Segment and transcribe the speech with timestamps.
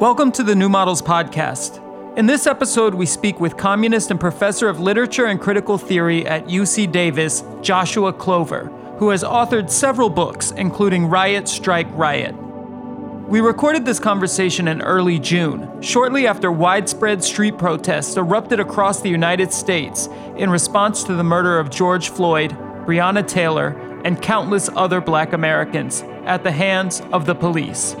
[0.00, 1.84] Welcome to the New Models Podcast.
[2.16, 6.46] In this episode, we speak with communist and professor of literature and critical theory at
[6.46, 8.66] UC Davis, Joshua Clover,
[9.00, 12.32] who has authored several books, including Riot, Strike, Riot.
[13.26, 19.10] We recorded this conversation in early June, shortly after widespread street protests erupted across the
[19.10, 22.52] United States in response to the murder of George Floyd,
[22.86, 23.70] Breonna Taylor,
[24.04, 27.96] and countless other black Americans at the hands of the police.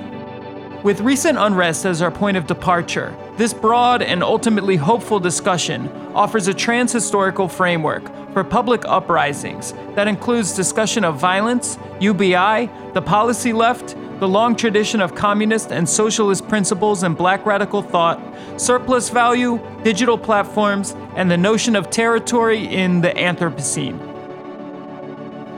[0.84, 6.46] With recent unrest as our point of departure, this broad and ultimately hopeful discussion offers
[6.46, 13.52] a trans historical framework for public uprisings that includes discussion of violence, UBI, the policy
[13.52, 18.20] left, the long tradition of communist and socialist principles and black radical thought,
[18.56, 23.98] surplus value, digital platforms, and the notion of territory in the Anthropocene.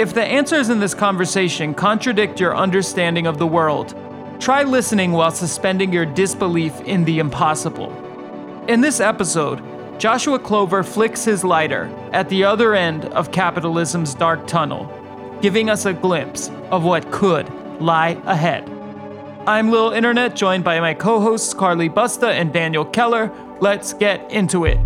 [0.01, 3.95] If the answers in this conversation contradict your understanding of the world,
[4.41, 7.93] Try listening while suspending your disbelief in the impossible.
[8.69, 9.63] In this episode,
[10.01, 14.91] Joshua Clover flicks his lighter at the other end of capitalism's dark tunnel,
[15.43, 18.67] giving us a glimpse of what could lie ahead.
[19.47, 23.31] I'm Lil Internet, joined by my co hosts Carly Busta and Daniel Keller.
[23.61, 24.79] Let's get into it.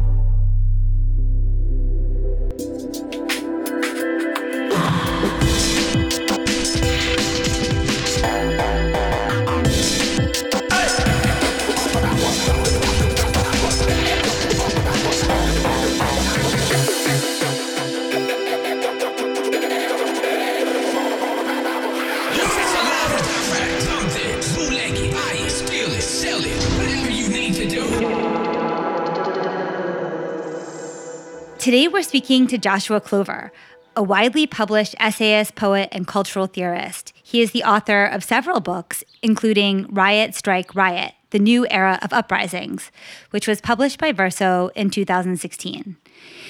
[31.64, 33.50] Today, we're speaking to Joshua Clover,
[33.96, 37.14] a widely published essayist, poet, and cultural theorist.
[37.22, 42.12] He is the author of several books, including Riot, Strike, Riot The New Era of
[42.12, 42.90] Uprisings,
[43.30, 45.96] which was published by Verso in 2016.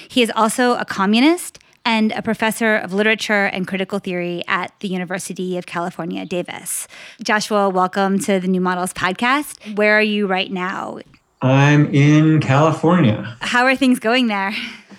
[0.09, 4.89] He is also a communist and a professor of literature and critical theory at the
[4.89, 6.89] University of California, Davis.
[7.23, 9.77] Joshua, welcome to the New Models podcast.
[9.77, 10.99] Where are you right now?
[11.41, 13.37] I'm in California.
[13.39, 14.53] How are things going there?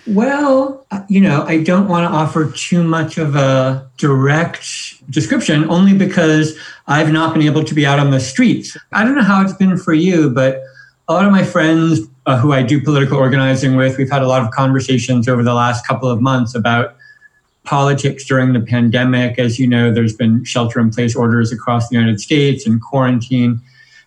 [0.07, 4.65] Well, uh, you know, I don't want to offer too much of a direct
[5.11, 6.57] description only because
[6.87, 8.77] I've not been able to be out on the streets.
[8.93, 10.61] I don't know how it's been for you, but
[11.09, 14.27] a lot of my friends uh, who I do political organizing with, we've had a
[14.27, 16.95] lot of conversations over the last couple of months about
[17.65, 19.37] politics during the pandemic.
[19.37, 23.59] As you know, there's been shelter in place orders across the United States and quarantine.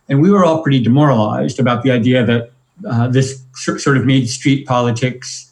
[0.09, 2.53] And we were all pretty demoralized about the idea that
[2.88, 5.50] uh, this sort of made street politics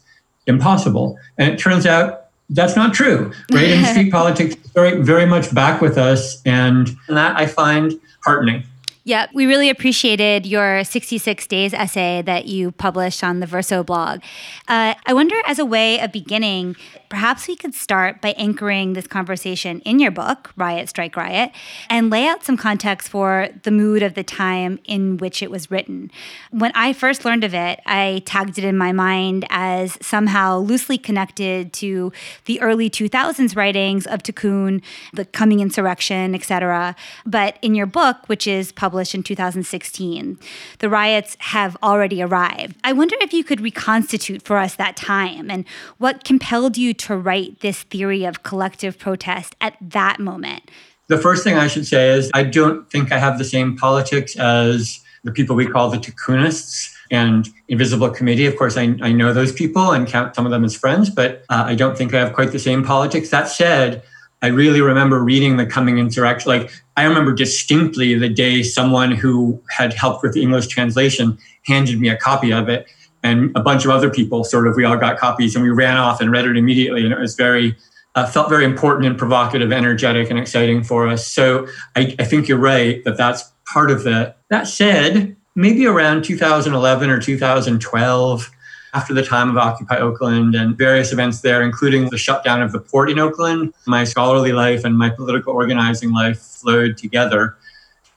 [0.49, 1.17] impossible.
[1.37, 3.69] And it turns out that's not true, right?
[3.69, 6.41] and street politics is very, very much back with us.
[6.45, 8.63] And that I find heartening.
[9.05, 14.19] Yeah, we really appreciated your 66 Days essay that you published on the Verso blog.
[14.67, 16.75] Uh, I wonder, as a way of beginning,
[17.09, 21.51] perhaps we could start by anchoring this conversation in your book, Riot, Strike, Riot,
[21.89, 25.71] and lay out some context for the mood of the time in which it was
[25.71, 26.11] written.
[26.51, 30.97] When I first learned of it, I tagged it in my mind as somehow loosely
[30.97, 32.13] connected to
[32.45, 34.81] the early 2000s writings of Tiqqun,
[35.13, 36.95] the coming insurrection, etc.
[37.25, 40.37] But in your book, which is published in 2016,
[40.77, 42.75] the riots have already arrived.
[42.83, 45.65] I wonder if you could reconstitute for us that time and
[45.97, 50.69] what compelled you to write this theory of collective protest at that moment?
[51.07, 54.37] The first thing I should say is I don't think I have the same politics
[54.37, 58.45] as the people we call the Tiqqunists and Invisible Committee.
[58.45, 61.43] Of course, I, I know those people and count some of them as friends, but
[61.49, 63.29] uh, I don't think I have quite the same politics.
[63.29, 64.03] That said,
[64.41, 66.49] I really remember reading the coming insurrection.
[66.49, 71.99] Like I remember distinctly the day someone who had helped with the English translation handed
[71.99, 72.87] me a copy of it
[73.23, 75.97] and a bunch of other people sort of we all got copies and we ran
[75.97, 77.03] off and read it immediately.
[77.03, 77.75] And it was very
[78.15, 81.27] uh, felt very important and provocative energetic and exciting for us.
[81.27, 84.35] So I, I think you're right that that's part of it.
[84.49, 88.51] That said maybe around 2011 or 2012
[88.93, 92.79] after the time of Occupy Oakland and various events there, including the shutdown of the
[92.79, 97.55] port in Oakland, my scholarly life and my political organizing life flowed together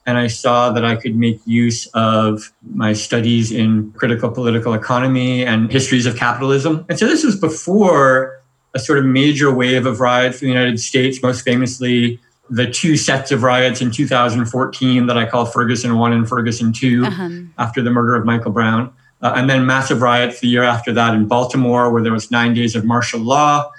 [0.04, 5.44] and I saw that I could make use of my studies in critical political economy
[5.44, 6.84] and histories of capitalism.
[6.88, 8.40] And so this was before
[8.74, 12.18] a sort of major wave of riots in the United States, most famously
[12.50, 17.04] the two sets of riots in 2014 that I call Ferguson 1 and Ferguson 2
[17.04, 17.30] uh-huh.
[17.58, 18.92] after the murder of Michael Brown.
[19.22, 22.54] Uh, and then massive riots the year after that in Baltimore, where there was nine
[22.54, 23.70] days of martial law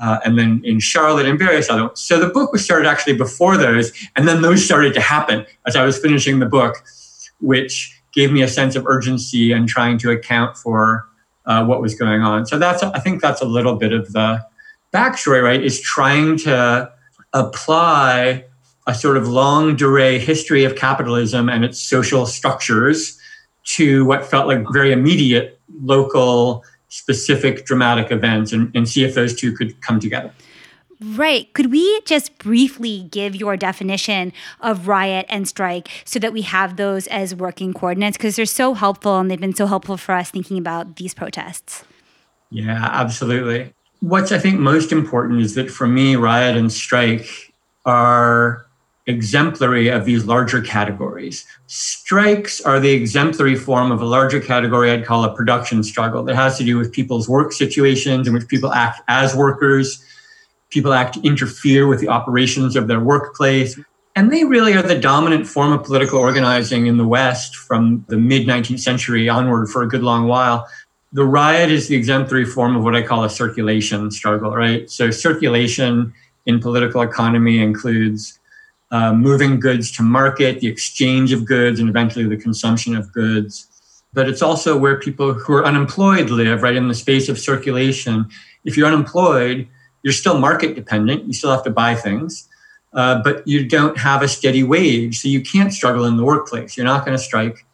[0.00, 2.00] uh, and then in Charlotte and various other ones.
[2.00, 5.76] So the book was started actually before those, and then those started to happen as
[5.76, 6.76] I was finishing the book.
[7.40, 11.06] which gave me a sense of urgency and trying to account for
[11.46, 12.46] uh, what was going on.
[12.46, 14.44] So that's I think that's a little bit of the
[14.92, 15.62] backstory, right?
[15.62, 16.90] Is trying to
[17.32, 18.44] apply
[18.86, 23.18] a sort of longue durée history of capitalism and its social structures
[23.64, 29.34] to what felt like very immediate local specific dramatic events and, and see if those
[29.34, 30.32] two could come together.
[31.00, 31.52] Right.
[31.54, 36.76] Could we just briefly give your definition of riot and strike so that we have
[36.76, 38.16] those as working coordinates?
[38.16, 41.84] Because they're so helpful and they've been so helpful for us thinking about these protests.
[42.50, 43.72] Yeah, absolutely.
[44.00, 47.52] What's I think most important is that for me, riot and strike
[47.84, 48.66] are
[49.08, 51.44] exemplary of these larger categories.
[51.66, 56.36] Strikes are the exemplary form of a larger category I'd call a production struggle that
[56.36, 60.04] has to do with people's work situations in which people act as workers
[60.70, 63.78] people act to interfere with the operations of their workplace.
[64.16, 68.16] And they really are the dominant form of political organizing in the West from the
[68.16, 70.66] mid 19th century onward for a good long while.
[71.12, 74.90] The riot is the exemplary form of what I call a circulation struggle, right?
[74.90, 76.12] So, circulation
[76.46, 78.38] in political economy includes
[78.90, 83.66] uh, moving goods to market, the exchange of goods, and eventually the consumption of goods.
[84.14, 86.74] But it's also where people who are unemployed live, right?
[86.74, 88.28] In the space of circulation.
[88.64, 89.68] If you're unemployed,
[90.02, 91.26] you're still market dependent.
[91.26, 92.48] You still have to buy things,
[92.94, 95.20] uh, but you don't have a steady wage.
[95.20, 96.76] So you can't struggle in the workplace.
[96.76, 97.66] You're not going to strike.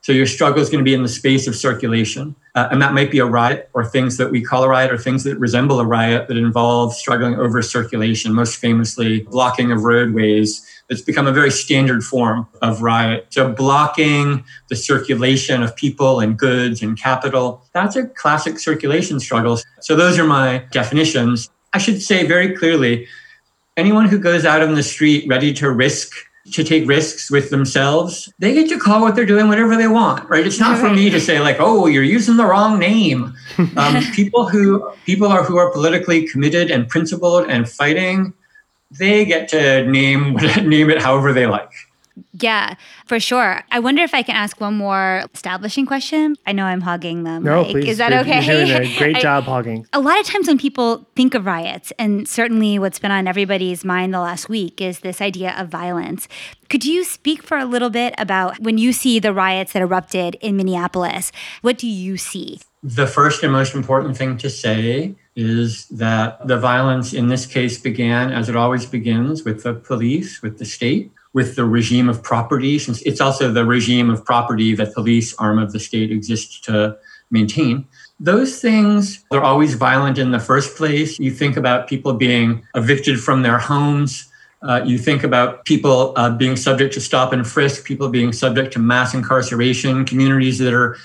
[0.00, 2.34] So your struggle is going to be in the space of circulation.
[2.54, 4.98] Uh, and that might be a riot or things that we call a riot or
[4.98, 10.62] things that resemble a riot that involve struggling over circulation, most famously blocking of roadways.
[10.90, 13.28] It's become a very standard form of riot.
[13.30, 19.58] So blocking the circulation of people and goods and capital, that's a classic circulation struggle.
[19.80, 21.48] So those are my definitions.
[21.72, 23.06] I should say very clearly
[23.78, 26.12] anyone who goes out on the street ready to risk
[26.50, 30.28] to take risks with themselves, they get to call what they're doing whatever they want,
[30.28, 30.44] right?
[30.44, 33.34] It's not for me to say like, "Oh, you're using the wrong name."
[33.76, 38.32] Um, people who people are who are politically committed and principled and fighting,
[38.90, 41.70] they get to name name it however they like.
[42.32, 42.74] Yeah,
[43.06, 43.62] for sure.
[43.70, 46.36] I wonder if I can ask one more establishing question.
[46.46, 47.42] I know I'm hogging them.
[47.42, 47.88] No, please.
[47.88, 48.44] Is that okay?
[48.44, 49.86] You're doing a great job hogging.
[49.92, 53.84] A lot of times when people think of riots, and certainly what's been on everybody's
[53.84, 56.28] mind the last week is this idea of violence.
[56.68, 60.36] Could you speak for a little bit about when you see the riots that erupted
[60.40, 61.32] in Minneapolis?
[61.60, 62.60] What do you see?
[62.82, 67.78] The first and most important thing to say is that the violence in this case
[67.78, 72.22] began, as it always begins, with the police, with the state with the regime of
[72.22, 76.60] property, since it's also the regime of property that police arm of the state exists
[76.60, 76.96] to
[77.30, 77.86] maintain.
[78.20, 81.18] Those things are always violent in the first place.
[81.18, 84.28] You think about people being evicted from their homes.
[84.62, 88.72] Uh, you think about people uh, being subject to stop and frisk, people being subject
[88.74, 90.96] to mass incarceration, communities that are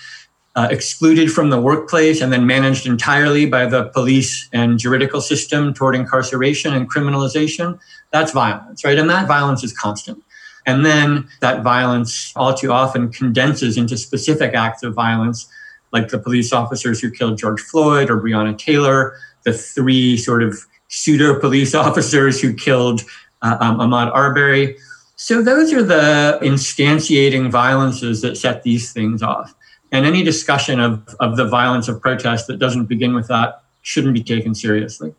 [0.58, 5.72] uh, excluded from the workplace and then managed entirely by the police and juridical system
[5.72, 7.80] toward incarceration and criminalization.
[8.12, 8.98] That's violence, right?
[8.98, 10.24] And that violence is constant.
[10.66, 15.48] And then that violence all too often condenses into specific acts of violence,
[15.94, 20.58] like the police officers who killed George Floyd or Breonna Taylor, the three sort of
[20.88, 23.04] pseudo police officers who killed
[23.44, 24.76] uh, um, Ahmaud Arbery.
[25.18, 29.54] So those are the instantiating violences that set these things off.
[29.92, 34.14] And any discussion of, of the violence of protest that doesn't begin with that shouldn't
[34.14, 35.14] be taken seriously.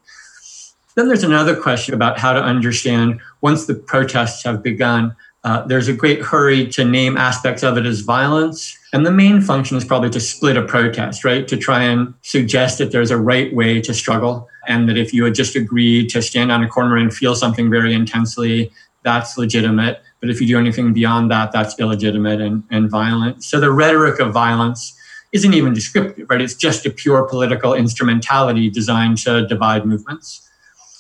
[0.95, 5.15] Then there's another question about how to understand once the protests have begun.
[5.45, 8.77] Uh, there's a great hurry to name aspects of it as violence.
[8.93, 11.47] And the main function is probably to split a protest, right?
[11.47, 14.49] To try and suggest that there's a right way to struggle.
[14.67, 17.71] And that if you had just agreed to stand on a corner and feel something
[17.71, 18.73] very intensely,
[19.05, 20.03] that's legitimate.
[20.21, 23.45] But if you do anything beyond that, that's illegitimate and, and violent.
[23.45, 24.95] So the rhetoric of violence
[25.33, 26.41] isn't even descriptive, right?
[26.41, 30.49] It's just a pure political instrumentality designed to divide movements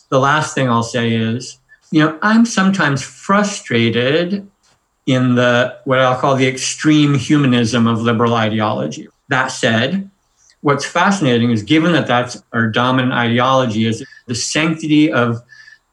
[0.08, 1.58] the last thing I'll say is,
[1.90, 4.48] you know, I'm sometimes frustrated
[5.06, 9.08] in the what I'll call the extreme humanism of liberal ideology.
[9.28, 10.10] That said,
[10.60, 15.42] what's fascinating is given that that's our dominant ideology is the sanctity of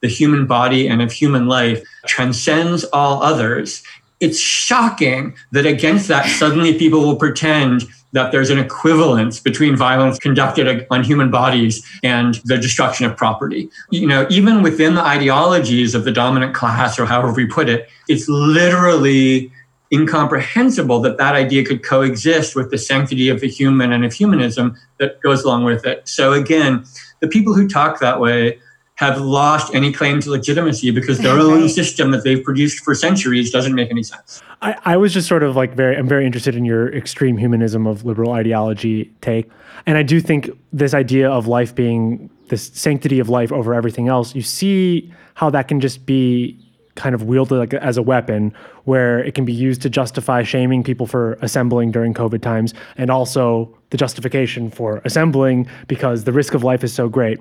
[0.02, 3.82] the human body and of human life transcends all others.
[4.20, 10.18] It's shocking that against that, suddenly people will pretend that there's an equivalence between violence
[10.18, 13.68] conducted on human bodies and the destruction of property.
[13.90, 17.88] You know, even within the ideologies of the dominant class, or however we put it,
[18.08, 19.52] it's literally
[19.92, 24.76] incomprehensible that that idea could coexist with the sanctity of the human and of humanism
[24.98, 26.08] that goes along with it.
[26.08, 26.84] So again,
[27.20, 28.58] the people who talk that way
[28.96, 33.50] have lost any claim to legitimacy because their own system that they've produced for centuries
[33.50, 34.42] doesn't make any sense.
[34.62, 37.86] I, I was just sort of like very, I'm very interested in your extreme humanism
[37.86, 39.50] of liberal ideology take.
[39.84, 44.08] And I do think this idea of life being this sanctity of life over everything
[44.08, 46.58] else, you see how that can just be
[46.96, 48.52] kind of wielded like as a weapon
[48.84, 53.10] where it can be used to justify shaming people for assembling during covid times and
[53.10, 57.38] also the justification for assembling because the risk of life is so great.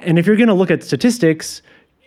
[0.00, 1.62] And if you're going to look at statistics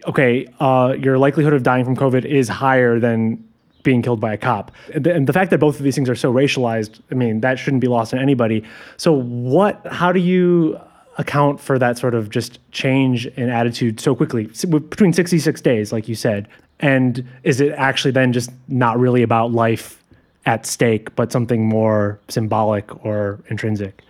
[0.08, 3.44] okay uh, your likelihood of dying from covid is higher than
[3.84, 4.74] being killed by a cop.
[4.94, 7.82] And the fact that both of these things are so racialized i mean that shouldn't
[7.82, 8.63] be lost on anybody.
[8.98, 10.79] So what how do you
[11.20, 16.08] account for that sort of just change in attitude so quickly between 66 days like
[16.08, 16.48] you said
[16.79, 20.03] and is it actually then just not really about life
[20.45, 24.01] at stake but something more symbolic or intrinsic?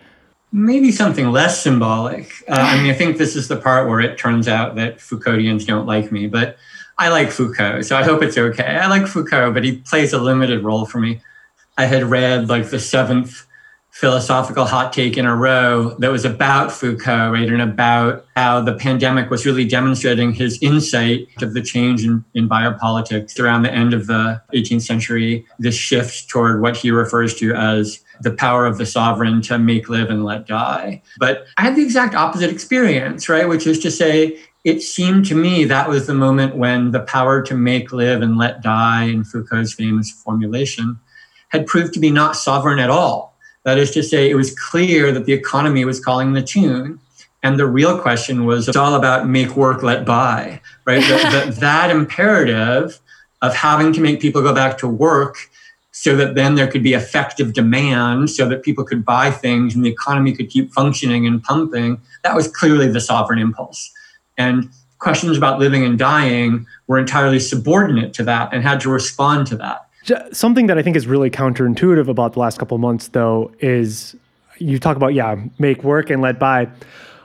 [0.52, 2.32] Maybe something less symbolic.
[2.48, 5.66] Uh, i mean i think this is the part where it turns out that foucauldians
[5.66, 6.56] don't like me but
[6.98, 8.76] i like foucault so i hope it's okay.
[8.76, 11.20] I like foucault but he plays a limited role for me.
[11.78, 13.46] I had read like the seventh
[13.90, 18.74] philosophical hot take in a row that was about Foucault, right, and about how the
[18.74, 23.92] pandemic was really demonstrating his insight of the change in, in biopolitics around the end
[23.92, 28.78] of the 18th century, this shift toward what he refers to as the power of
[28.78, 31.02] the sovereign to make, live, and let die.
[31.18, 35.34] But I had the exact opposite experience, right, which is to say, it seemed to
[35.34, 39.24] me that was the moment when the power to make, live, and let die, in
[39.24, 41.00] Foucault's famous formulation,
[41.48, 43.29] had proved to be not sovereign at all
[43.64, 46.98] that is to say, it was clear that the economy was calling the tune.
[47.42, 51.00] And the real question was it's all about make work, let buy, right?
[51.00, 53.00] that, that imperative
[53.42, 55.36] of having to make people go back to work
[55.92, 59.84] so that then there could be effective demand so that people could buy things and
[59.84, 62.00] the economy could keep functioning and pumping.
[62.22, 63.90] That was clearly the sovereign impulse.
[64.38, 69.46] And questions about living and dying were entirely subordinate to that and had to respond
[69.48, 69.86] to that.
[70.32, 74.16] Something that I think is really counterintuitive about the last couple months, though, is
[74.58, 76.68] you talk about, yeah, make work and let buy.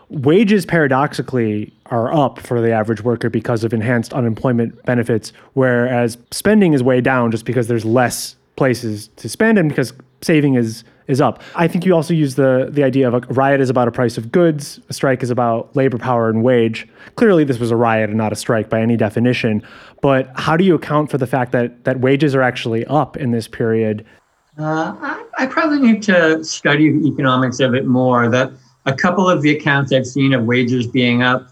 [0.10, 6.74] Wages paradoxically are up for the average worker because of enhanced unemployment benefits, whereas spending
[6.74, 11.22] is way down just because there's less places to spend and because saving is is
[11.22, 11.44] up.
[11.54, 14.18] I think you also use the the idea of a riot is about a price
[14.18, 16.88] of goods, a strike is about labor power and wage.
[17.16, 19.62] Clearly, this was a riot and not a strike by any definition.
[20.06, 23.32] But how do you account for the fact that that wages are actually up in
[23.32, 24.06] this period?
[24.56, 28.30] Uh, I, I probably need to study the economics of it more.
[28.30, 28.52] That
[28.86, 31.50] a couple of the accounts I've seen of wages being up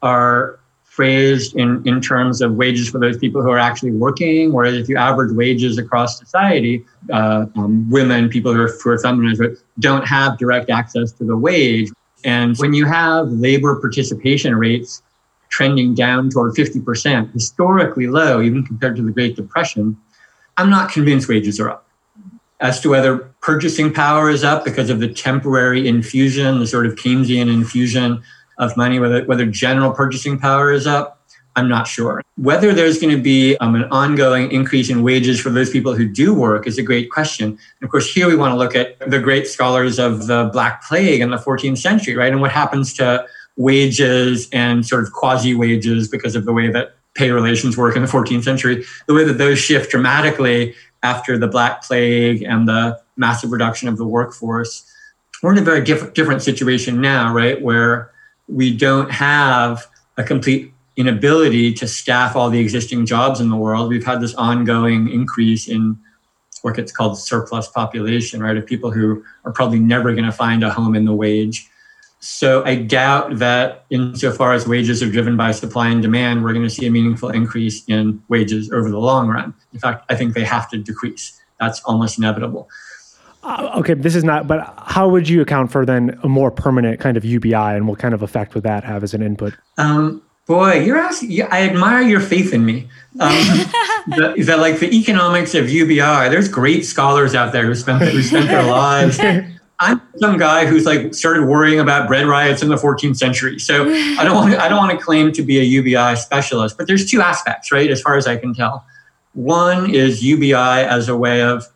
[0.00, 4.74] are phrased in, in terms of wages for those people who are actually working, whereas
[4.74, 9.42] if you average wages across society, uh, um, women, people who are, who are feminist,
[9.80, 11.90] don't have direct access to the wage.
[12.24, 15.02] And when you have labor participation rates
[15.52, 19.96] trending down toward 50%, historically low, even compared to the Great Depression,
[20.56, 21.86] I'm not convinced wages are up.
[22.60, 26.94] As to whether purchasing power is up because of the temporary infusion, the sort of
[26.94, 28.22] Keynesian infusion
[28.58, 31.20] of money, whether, whether general purchasing power is up,
[31.54, 32.22] I'm not sure.
[32.36, 36.08] Whether there's going to be um, an ongoing increase in wages for those people who
[36.08, 37.48] do work is a great question.
[37.48, 40.82] And of course, here we want to look at the great scholars of the Black
[40.84, 42.32] Plague in the 14th century, right?
[42.32, 46.96] And what happens to wages and sort of quasi wages because of the way that
[47.14, 51.48] pay relations work in the 14th century, the way that those shift dramatically after the
[51.48, 54.88] Black Plague and the massive reduction of the workforce.
[55.42, 57.60] We're in a very diff- different situation now, right?
[57.60, 58.12] Where
[58.48, 63.88] we don't have a complete inability to staff all the existing jobs in the world.
[63.88, 65.98] We've had this ongoing increase in
[66.62, 68.56] what gets called surplus population, right?
[68.56, 71.68] Of people who are probably never going to find a home in the wage.
[72.24, 76.64] So I doubt that insofar as wages are driven by supply and demand, we're going
[76.64, 79.52] to see a meaningful increase in wages over the long run.
[79.72, 81.40] In fact, I think they have to decrease.
[81.58, 82.68] That's almost inevitable.
[83.42, 87.00] Uh, okay, this is not, but how would you account for then a more permanent
[87.00, 89.54] kind of UBI and what kind of effect would that have as an input?
[89.76, 92.88] Um, boy, you're asking, I admire your faith in me.
[93.18, 93.30] Um,
[94.06, 98.22] the, that like the economics of UBI, there's great scholars out there who spent, who
[98.22, 99.18] spent their lives.
[99.82, 103.58] I'm some guy who's like started worrying about bread riots in the 14th century.
[103.58, 106.78] So I don't want to, I don't want to claim to be a UBI specialist,
[106.78, 107.90] but there's two aspects, right?
[107.90, 108.86] As far as I can tell.
[109.34, 111.66] One is UBI as a way of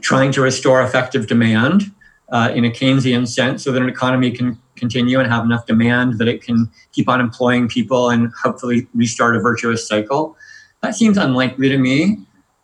[0.00, 1.92] trying to restore effective demand
[2.30, 6.18] uh, in a Keynesian sense so that an economy can continue and have enough demand
[6.18, 10.36] that it can keep on employing people and hopefully restart a virtuous cycle.
[10.80, 12.18] That seems unlikely to me.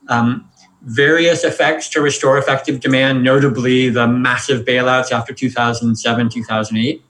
[0.09, 0.48] Um,
[0.89, 7.03] various effects to restore effective demand, notably the massive bailouts after 2007, 2008.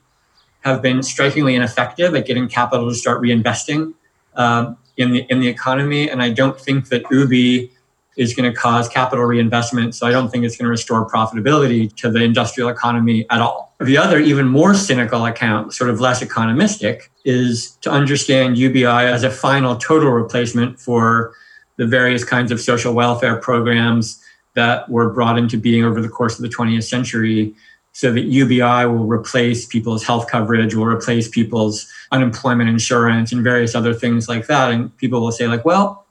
[0.61, 3.93] have been strikingly ineffective at getting capital to start reinvesting
[4.35, 7.71] um, in the in the economy, and I don't think that Ubi
[8.17, 9.95] is going to cause capital reinvestment.
[9.95, 13.73] So I don't think it's going to restore profitability to the industrial economy at all.
[13.79, 19.23] The other, even more cynical account, sort of less economistic, is to understand UBI as
[19.23, 21.33] a final total replacement for
[21.79, 24.21] the various kinds of social welfare programs
[24.53, 27.55] that were brought into being over the course of the 20th century
[27.93, 33.75] so that UBI will replace people's health coverage, will replace people's unemployment insurance and various
[33.75, 34.71] other things like that.
[34.71, 36.05] And people will say, like, well,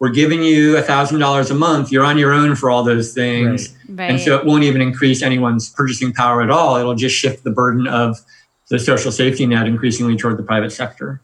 [0.00, 1.92] we're giving you a thousand dollars a month.
[1.92, 3.68] You're on your own for all those things.
[3.88, 4.00] Right.
[4.00, 4.10] Right.
[4.10, 6.76] And so it won't even increase anyone's purchasing power at all.
[6.76, 8.18] It'll just shift the burden of
[8.68, 11.20] the social safety net increasingly toward the private sector.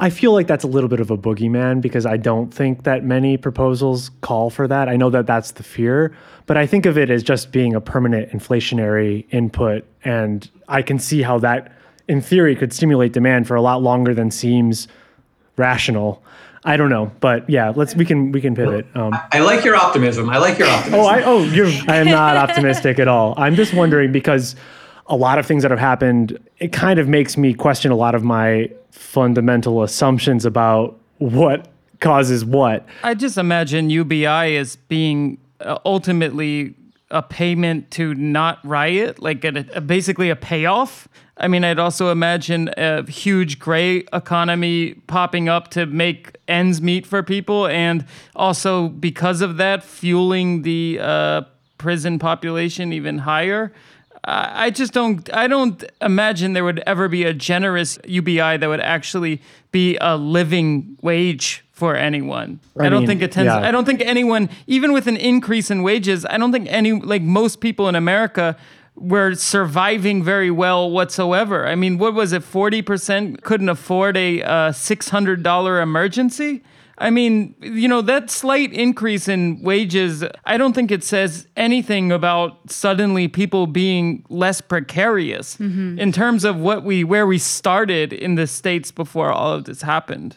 [0.00, 3.04] I feel like that's a little bit of a boogeyman because I don't think that
[3.04, 4.88] many proposals call for that.
[4.88, 6.14] I know that that's the fear,
[6.46, 9.84] but I think of it as just being a permanent inflationary input.
[10.04, 11.72] And I can see how that,
[12.06, 14.86] in theory, could stimulate demand for a lot longer than seems
[15.56, 16.22] rational.
[16.62, 18.86] I don't know, but yeah, let's we can we can pivot.
[18.94, 20.30] Um, I like your optimism.
[20.30, 21.00] I like your optimism.
[21.00, 23.34] Oh, I oh you're I am not optimistic at all.
[23.36, 24.54] I'm just wondering because
[25.08, 28.14] a lot of things that have happened, it kind of makes me question a lot
[28.14, 31.68] of my fundamental assumptions about what
[32.00, 32.86] causes what.
[33.02, 36.74] I just imagine UBI as being uh, ultimately
[37.10, 41.08] a payment to not riot, like a, a, basically a payoff.
[41.38, 47.06] I mean, I'd also imagine a huge gray economy popping up to make ends meet
[47.06, 48.04] for people, and
[48.36, 51.42] also because of that, fueling the uh,
[51.78, 53.72] prison population even higher.
[54.30, 55.32] I just don't.
[55.34, 59.40] I don't imagine there would ever be a generous UBI that would actually
[59.72, 62.60] be a living wage for anyone.
[62.78, 63.46] I, I don't mean, think it tends.
[63.46, 63.66] Yeah.
[63.66, 67.22] I don't think anyone, even with an increase in wages, I don't think any like
[67.22, 68.56] most people in America
[68.96, 71.66] were surviving very well whatsoever.
[71.66, 72.42] I mean, what was it?
[72.42, 76.62] Forty percent couldn't afford a uh, six hundred dollar emergency.
[77.00, 82.10] I mean, you know, that slight increase in wages, I don't think it says anything
[82.10, 85.98] about suddenly people being less precarious mm-hmm.
[85.98, 89.82] in terms of what we where we started in the states before all of this
[89.82, 90.36] happened.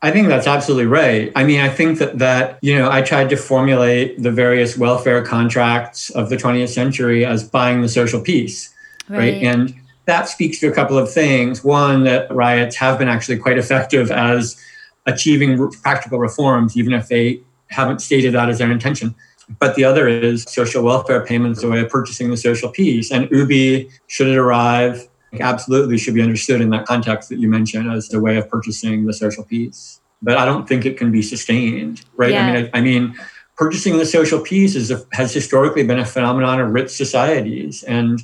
[0.00, 1.32] I think that's absolutely right.
[1.34, 5.24] I mean, I think that that, you know, I tried to formulate the various welfare
[5.24, 8.72] contracts of the 20th century as buying the social peace,
[9.08, 9.18] right?
[9.18, 9.42] right?
[9.42, 11.64] And that speaks to a couple of things.
[11.64, 14.62] One, that riots have been actually quite effective as
[15.08, 19.14] achieving practical reforms, even if they haven't stated that as their intention.
[19.58, 23.10] But the other is social welfare payments, a way of purchasing the social peace.
[23.10, 25.08] And UBI, should it arrive,
[25.40, 29.06] absolutely should be understood in that context that you mentioned as a way of purchasing
[29.06, 30.00] the social peace.
[30.20, 32.32] But I don't think it can be sustained, right?
[32.32, 32.46] Yeah.
[32.46, 33.14] I mean, I, I, mean,
[33.56, 38.20] purchasing the social peace is a, has historically been a phenomenon of rich societies, and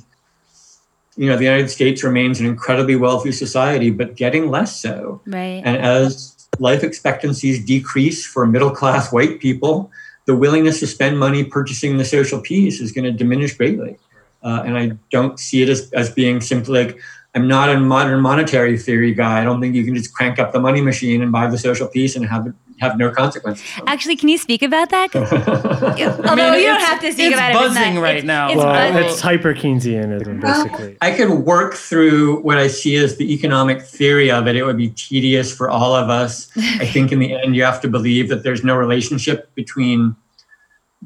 [1.15, 5.21] you know, the United States remains an incredibly wealthy society, but getting less so.
[5.25, 5.61] Right.
[5.63, 9.91] And as life expectancies decrease for middle class white people,
[10.25, 13.97] the willingness to spend money purchasing the social peace is going to diminish greatly.
[14.43, 16.99] Uh, and I don't see it as, as being simply like,
[17.33, 19.41] I'm not a modern monetary theory guy.
[19.41, 21.87] I don't think you can just crank up the money machine and buy the social
[21.87, 23.65] peace and have it have no consequences.
[23.87, 25.15] Actually, can you speak about that?
[25.15, 27.55] Although I mean, you don't have to speak about it.
[27.55, 28.49] It's buzzing right it's, now.
[28.49, 30.97] It's, well, it's hyper Keynesianism, basically.
[31.01, 34.55] I could work through what I see as the economic theory of it.
[34.55, 36.51] It would be tedious for all of us.
[36.57, 40.15] I think in the end, you have to believe that there's no relationship between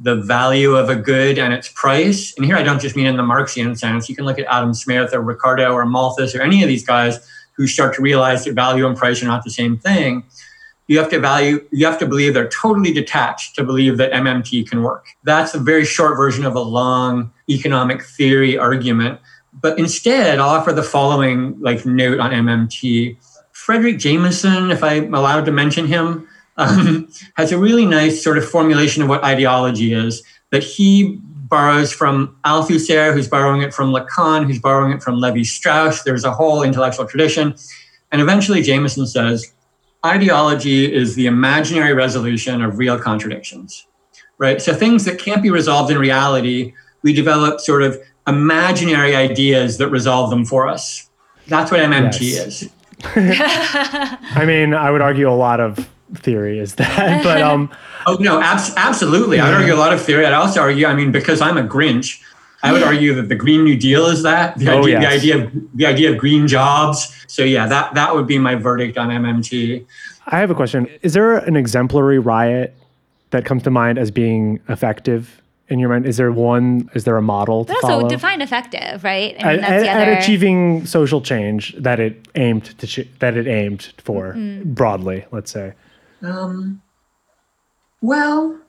[0.02, 2.34] the value of a good and its price.
[2.38, 4.08] And here I don't just mean in the Marxian sense.
[4.08, 7.20] You can look at Adam Smith or Ricardo or Malthus or any of these guys
[7.58, 10.24] who start to realize that value and price are not the same thing
[10.90, 14.70] you have to value you have to believe they're totally detached to believe that mmt
[14.70, 15.06] can work.
[15.24, 19.20] That's a very short version of a long economic theory argument.
[19.54, 23.18] But instead i'll offer the following like note on mmt
[23.54, 26.28] fredric jameson if i'm allowed to mention him
[26.60, 31.92] um, has a really nice sort of formulation of what ideology is that he borrows
[31.92, 36.04] from althusser who's borrowing it from lacan who's borrowing it from levi strauss.
[36.04, 37.56] There's a whole intellectual tradition.
[38.12, 39.52] And eventually jameson says
[40.06, 43.86] ideology is the imaginary resolution of real contradictions,
[44.38, 44.62] right?
[44.62, 49.90] So things that can't be resolved in reality, we develop sort of imaginary ideas that
[49.90, 51.10] resolve them for us.
[51.48, 52.62] That's what MMT yes.
[52.64, 52.70] is.
[53.04, 57.72] I mean, I would argue a lot of theory is that, but um.
[58.06, 59.40] Oh no, abs- absolutely.
[59.40, 60.26] I would argue a lot of theory.
[60.26, 60.86] I'd also argue.
[60.86, 62.22] I mean, because I'm a Grinch,
[62.62, 65.22] I would argue that the Green New Deal is that the oh, idea, yes.
[65.22, 67.26] the idea of the idea of green jobs.
[67.28, 69.86] So yeah, that that would be my verdict on MMT.
[70.28, 70.88] I have a question.
[71.02, 72.76] Is there an exemplary riot
[73.32, 76.06] that comes to mind as being effective in your mind?
[76.06, 76.90] Is there one?
[76.96, 78.10] Is there a model to But also follow?
[78.10, 79.36] define effective, right?
[79.40, 80.12] I at, mean, that's at- the at other.
[80.20, 84.74] achieving social change that it aimed to ch- that it aimed for Mm-hmm.
[84.74, 85.74] broadly, let's say.
[86.22, 86.82] Um,
[88.02, 88.60] well,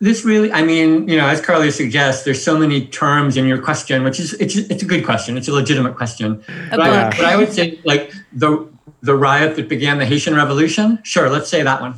[0.00, 3.60] this really, I mean, you know, as Carly suggests, there's so many terms in your
[3.60, 5.36] question, which is it's it's a good question.
[5.36, 6.42] It's a legitimate question.
[6.70, 8.66] But I, but I would say like the
[9.02, 11.00] the riot that began the Haitian Revolution.
[11.02, 11.94] Sure, let's say that one.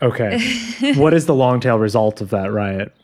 [0.00, 0.94] Okay.
[0.94, 2.94] what is the long tail result of that riot?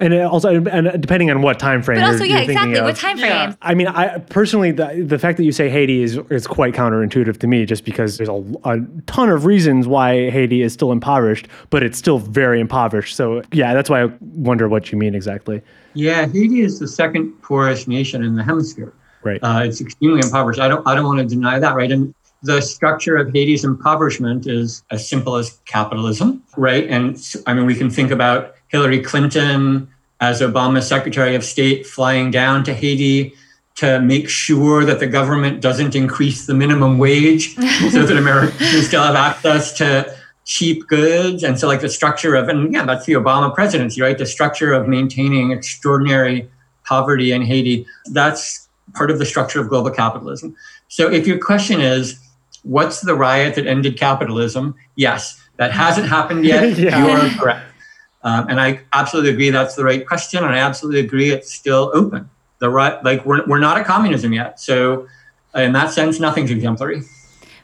[0.00, 1.98] And it also, and depending on what time frame.
[1.98, 2.78] but you're, also, you're yeah, thinking exactly.
[2.78, 2.84] of.
[2.86, 3.30] What time frame?
[3.30, 3.54] Yeah.
[3.60, 7.38] I mean, I personally, the, the fact that you say Haiti is is quite counterintuitive
[7.38, 11.48] to me, just because there's a, a ton of reasons why Haiti is still impoverished,
[11.68, 13.14] but it's still very impoverished.
[13.14, 15.60] So yeah, that's why I wonder what you mean exactly.
[15.92, 18.94] Yeah, Haiti is the second poorest nation in the hemisphere.
[19.22, 19.40] Right.
[19.42, 20.60] Uh, it's extremely impoverished.
[20.60, 21.92] I don't I don't want to deny that, right?
[21.92, 26.88] And the structure of Haiti's impoverishment is as simple as capitalism, right?
[26.88, 29.88] And I mean, we can think about Hillary Clinton
[30.20, 33.34] as Obama's Secretary of State flying down to Haiti
[33.76, 37.54] to make sure that the government doesn't increase the minimum wage
[37.90, 41.42] so that Americans still have access to cheap goods.
[41.42, 44.18] And so, like the structure of, and yeah, that's the Obama presidency, right?
[44.18, 46.50] The structure of maintaining extraordinary
[46.84, 50.56] poverty in Haiti, that's part of the structure of global capitalism.
[50.88, 52.18] So, if your question is,
[52.62, 54.74] what's the riot that ended capitalism?
[54.96, 56.76] Yes, that hasn't happened yet.
[56.78, 57.04] Yeah.
[57.06, 57.66] You are correct.
[58.22, 60.44] Um, and I absolutely agree that's the right question.
[60.44, 62.28] And I absolutely agree it's still open.
[62.58, 64.60] The right, like we're, we're not at communism yet.
[64.60, 65.06] So,
[65.54, 67.02] in that sense, nothing's exemplary.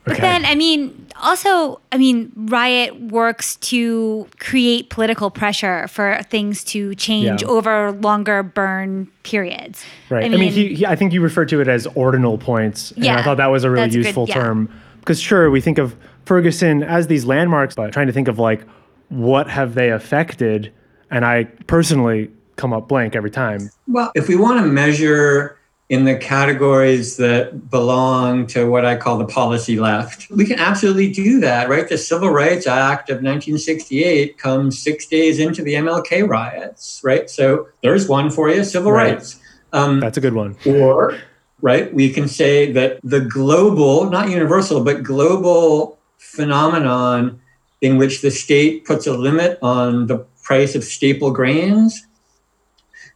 [0.04, 0.22] But Okay.
[0.22, 6.94] then, I mean, also, I mean, Riot works to create political pressure for things to
[6.94, 7.48] change Yeah.
[7.48, 9.84] over longer burn periods.
[10.08, 10.22] Right.
[10.22, 12.92] I I mean, mean, he, he, I think you referred to it as ordinal points.
[12.92, 14.34] And I thought that was a really that's a good- useful yeah.
[14.34, 14.72] term.
[15.06, 18.66] Because sure, we think of Ferguson as these landmarks, but trying to think of like,
[19.08, 20.72] what have they affected?
[21.12, 23.70] And I personally come up blank every time.
[23.86, 29.16] Well, if we want to measure in the categories that belong to what I call
[29.18, 31.88] the policy left, we can absolutely do that, right?
[31.88, 37.30] The Civil Rights Act of 1968 comes six days into the MLK riots, right?
[37.30, 39.12] So there's one for you civil Right.
[39.14, 39.38] rights.
[39.72, 40.56] Um, That's a good one.
[40.66, 41.16] or,
[41.60, 47.40] right, we can say that the global, not universal, but global phenomenon
[47.80, 52.06] in which the state puts a limit on the price of staple grains.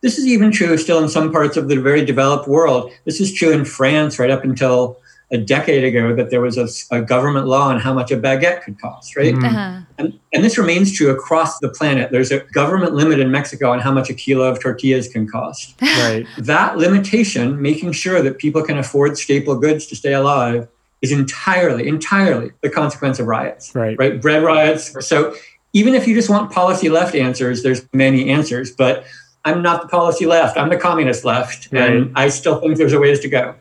[0.02, 2.90] This is even true still in some parts of the very developed world.
[3.04, 4.98] This is true in France right up until
[5.32, 8.62] a decade ago that there was a, a government law on how much a baguette
[8.62, 9.34] could cost, right?
[9.34, 9.44] Mhm.
[9.44, 9.80] uh-huh.
[9.98, 12.10] And, and this remains true across the planet.
[12.10, 15.74] There's a government limit in Mexico on how much a kilo of tortillas can cost
[15.82, 16.26] Right.
[16.38, 20.66] that limitation, making sure that people can afford staple goods to stay alive,
[21.00, 23.74] is entirely, entirely the consequence of riots.
[23.74, 23.96] Right.
[23.98, 24.20] Right?
[24.20, 25.06] Bread riots.
[25.06, 25.34] So
[25.72, 29.04] even if you just want policy left answers, there's many answers, but
[29.44, 30.58] I'm not the policy left.
[30.58, 31.72] I'm the communist left.
[31.72, 33.54] And I still think there's a ways to go.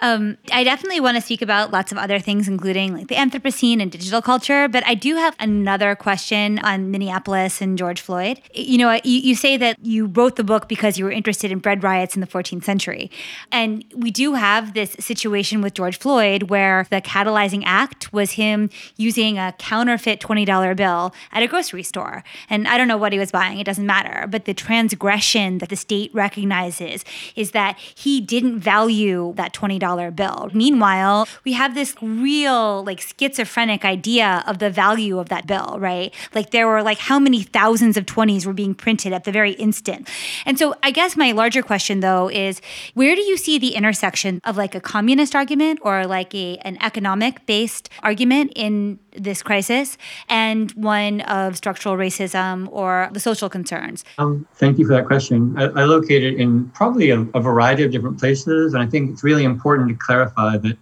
[0.00, 3.80] Um, I definitely want to speak about lots of other things, including like the Anthropocene
[3.82, 4.68] and digital culture.
[4.68, 8.40] But I do have another question on Minneapolis and George Floyd.
[8.54, 11.58] You know, you, you say that you wrote the book because you were interested in
[11.58, 13.10] bread riots in the 14th century.
[13.52, 18.70] And we do have this situation with George Floyd where the catalyzing act was him
[18.96, 22.24] using a counterfeit $20 bill at a grocery store.
[22.48, 24.26] And I don't know what he was buying, it doesn't matter.
[24.26, 27.04] But the transgression that the state recognizes
[27.36, 30.50] is that he didn't value that $20 bill.
[30.52, 36.14] Meanwhile, we have this real, like, schizophrenic idea of the value of that bill, right?
[36.34, 39.52] Like, there were like how many thousands of 20s were being printed at the very
[39.52, 40.08] instant.
[40.46, 42.60] And so, I guess my larger question, though, is
[42.94, 46.78] where do you see the intersection of like a communist argument or like a, an
[46.82, 49.96] economic based argument in this crisis
[50.28, 54.04] and one of structural racism or the social concerns?
[54.18, 55.56] Um, thank you for that question.
[55.58, 59.10] I, I locate it in probably a, a variety of different places, and I think
[59.10, 60.76] it's really important to clarify that,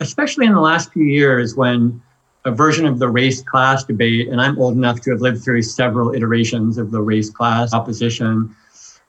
[0.00, 2.00] especially in the last few years, when
[2.44, 5.62] a version of the race class debate, and I'm old enough to have lived through
[5.62, 8.54] several iterations of the race class opposition,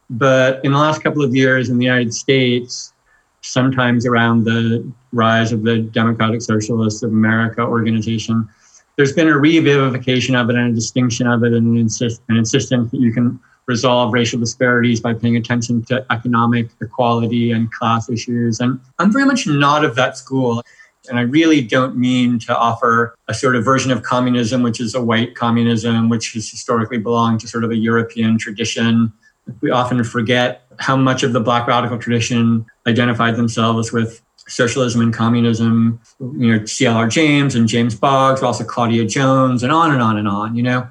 [0.10, 2.94] but in the last couple of years in the United States,
[3.42, 8.48] sometimes around the rise of the Democratic Socialists of America organization,
[8.96, 12.38] there's been a revivification of it and a distinction of it and an, insist, an
[12.38, 18.10] insistence that you can resolve racial disparities by paying attention to economic equality and class
[18.10, 18.60] issues.
[18.60, 20.64] And I'm very much not of that school.
[21.08, 24.96] And I really don't mean to offer a sort of version of communism, which is
[24.96, 29.14] a white communism, which has historically belonged to sort of a European tradition.
[29.62, 35.14] We often forget how much of the Black radical tradition identified themselves with socialism and
[35.14, 36.00] communism.
[36.20, 37.08] You know, C.L.R.
[37.08, 40.88] James and James Boggs, also Claudia Jones, and on and on and on, you know.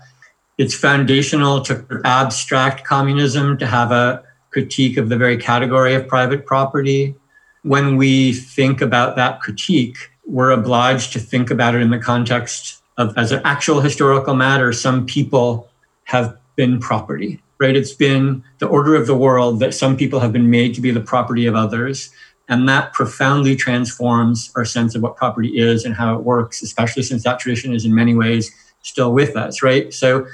[0.58, 6.46] it's foundational to abstract communism to have a critique of the very category of private
[6.46, 7.14] property.
[7.62, 12.82] When we think about that critique, we're obliged to think about it in the context
[12.98, 15.68] of as an actual historical matter, some people
[16.04, 17.76] have been property, right?
[17.76, 20.90] It's been the order of the world that some people have been made to be
[20.90, 22.10] the property of others.
[22.48, 27.02] And that profoundly transforms our sense of what property is and how it works, especially
[27.02, 28.50] since that tradition is in many ways
[28.82, 29.92] still with us, right?
[29.92, 30.26] So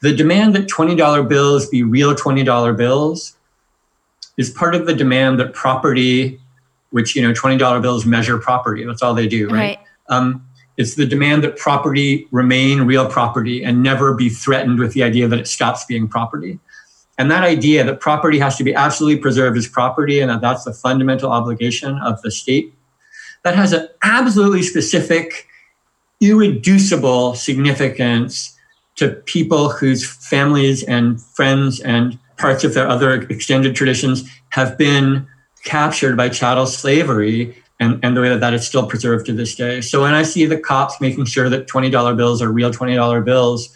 [0.00, 3.36] the demand that $20 bills be real $20 bills
[4.36, 6.40] is part of the demand that property,
[6.90, 8.84] which, you know, $20 bills measure property.
[8.84, 9.54] That's all they do, right?
[9.54, 9.78] right.
[10.08, 15.02] Um, it's the demand that property remain real property and never be threatened with the
[15.02, 16.60] idea that it stops being property.
[17.18, 20.64] And that idea that property has to be absolutely preserved as property and that that's
[20.64, 22.72] the fundamental obligation of the state,
[23.42, 25.46] that has an absolutely specific,
[26.20, 28.56] irreducible significance
[28.96, 35.26] to people whose families and friends and parts of their other extended traditions have been
[35.64, 39.54] captured by chattel slavery and, and the way that that is still preserved to this
[39.54, 39.80] day.
[39.80, 43.68] So when I see the cops making sure that $20 bills are real $20 bills,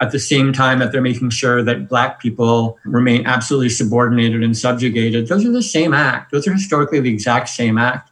[0.00, 4.56] at the same time that they're making sure that black people remain absolutely subordinated and
[4.56, 6.32] subjugated, those are the same act.
[6.32, 8.10] Those are historically the exact same act.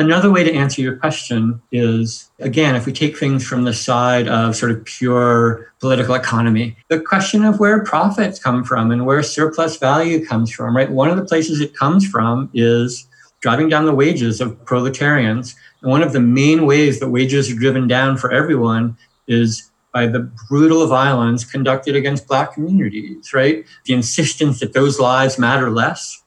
[0.00, 4.28] Another way to answer your question is again, if we take things from the side
[4.28, 9.24] of sort of pure political economy, the question of where profits come from and where
[9.24, 10.90] surplus value comes from, right?
[10.90, 13.08] One of the places it comes from is
[13.40, 15.56] driving down the wages of proletarians.
[15.82, 18.96] And one of the main ways that wages are driven down for everyone
[19.26, 23.64] is by the brutal violence conducted against Black communities, right?
[23.84, 26.22] The insistence that those lives matter less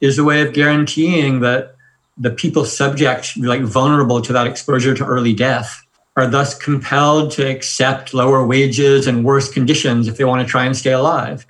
[0.00, 1.76] is a way of guaranteeing that
[2.18, 5.82] the people subject, like vulnerable to that exposure to early death,
[6.16, 10.64] are thus compelled to accept lower wages and worse conditions if they want to try
[10.64, 11.46] and stay alive.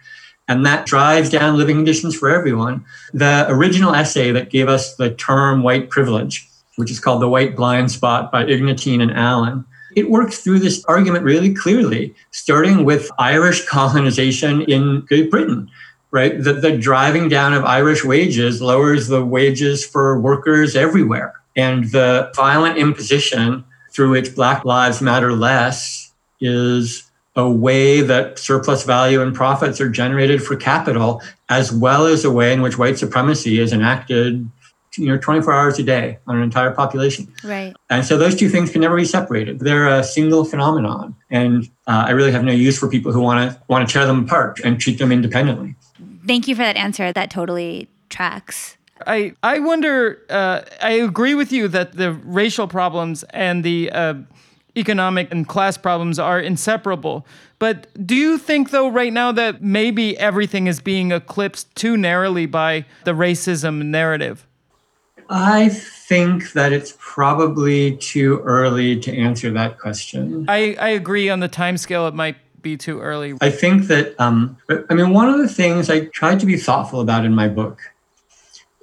[0.49, 2.85] And that drives down living conditions for everyone.
[3.13, 7.57] The original essay that gave us the term white privilege, which is called The White
[7.57, 9.65] Blind Spot by Ignatin and Allen,
[9.97, 15.71] it works through this argument really clearly, starting with Irish colonization in Great Britain,
[16.11, 16.41] right?
[16.41, 21.33] The, the driving down of Irish wages lowers the wages for workers everywhere.
[21.57, 28.85] And the violent imposition through which Black Lives Matter less is a way that surplus
[28.85, 32.99] value and profits are generated for capital, as well as a way in which white
[32.99, 34.51] supremacy is enacted
[34.99, 38.49] you know 24 hours a day on an entire population right and so those two
[38.49, 42.53] things can never be separated they're a single phenomenon and uh, i really have no
[42.53, 45.75] use for people who want to want to tear them apart and treat them independently
[46.27, 47.13] Thank you for that answer.
[47.13, 48.77] That totally tracks.
[49.07, 50.23] I I wonder.
[50.29, 54.15] Uh, I agree with you that the racial problems and the uh,
[54.77, 57.27] economic and class problems are inseparable.
[57.59, 62.47] But do you think, though, right now that maybe everything is being eclipsed too narrowly
[62.47, 64.47] by the racism narrative?
[65.29, 70.47] I think that it's probably too early to answer that question.
[70.49, 72.07] I, I agree on the time scale.
[72.07, 72.37] It might
[72.67, 73.35] be too early?
[73.41, 74.57] I think that, um,
[74.91, 77.81] I mean, one of the things I tried to be thoughtful about in my book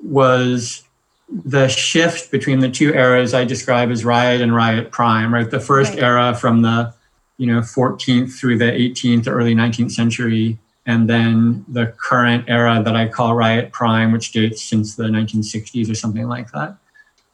[0.02, 0.84] was
[1.28, 5.50] the shift between the two eras I describe as riot and riot prime, right?
[5.50, 6.04] The first right.
[6.04, 6.94] era from the,
[7.38, 12.96] you know, 14th through the 18th, early 19th century, and then the current era that
[12.96, 16.76] I call riot prime, which dates since the 1960s or something like that.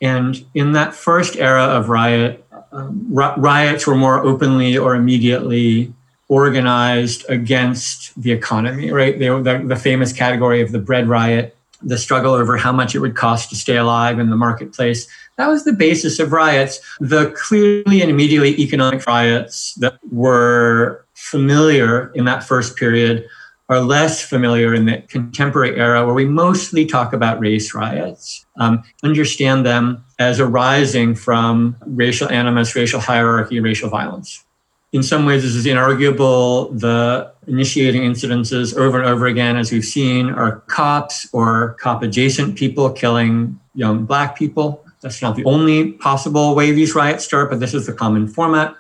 [0.02, 5.94] And in that first era of riot, um, riots were more openly or immediately
[6.28, 9.18] organized against the economy, right?
[9.18, 12.94] They were the, the famous category of the bread riot, the struggle over how much
[12.94, 15.08] it would cost to stay alive in the marketplace.
[15.38, 16.80] That was the basis of riots.
[17.00, 23.28] The clearly and immediately economic riots that were familiar in that first period
[23.70, 28.84] are less familiar in the contemporary era where we mostly talk about race riots, um,
[29.04, 34.44] understand them as arising from racial animus, racial hierarchy, racial violence
[34.92, 36.78] in some ways, this is inarguable.
[36.80, 42.58] The initiating incidences over and over again, as we've seen, are cops or cop adjacent
[42.58, 44.84] people killing young Black people.
[45.02, 48.76] That's not the only possible way these riots start, but this is the common format.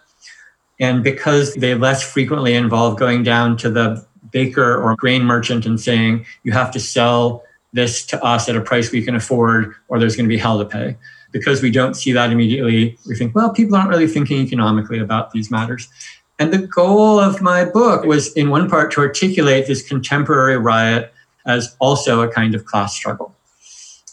[0.80, 5.79] And because they less frequently involve going down to the baker or grain merchant and
[5.79, 9.99] saying, you have to sell this to us at a price we can afford, or
[9.99, 10.97] there's going to be hell to pay
[11.32, 15.32] because we don't see that immediately, we think, well, people aren't really thinking economically about
[15.32, 15.88] these matters.
[16.39, 21.13] And the goal of my book was, in one part, to articulate this contemporary riot
[21.45, 23.36] as also a kind of class struggle.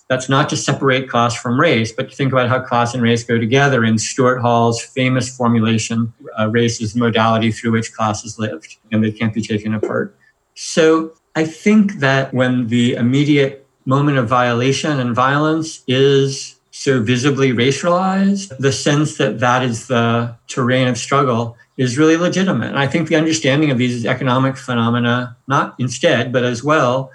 [0.08, 3.24] That's not to separate class from race, but to think about how class and race
[3.24, 8.24] go together in Stuart Hall's famous formulation uh, race is the modality through which class
[8.24, 10.16] is lived, and they can't be taken apart.
[10.54, 17.52] So I think that when the immediate moment of violation and violence is so visibly
[17.52, 22.68] racialized, the sense that that is the terrain of struggle is really legitimate.
[22.68, 27.10] And I think the understanding of these economic phenomena, not instead, but as well,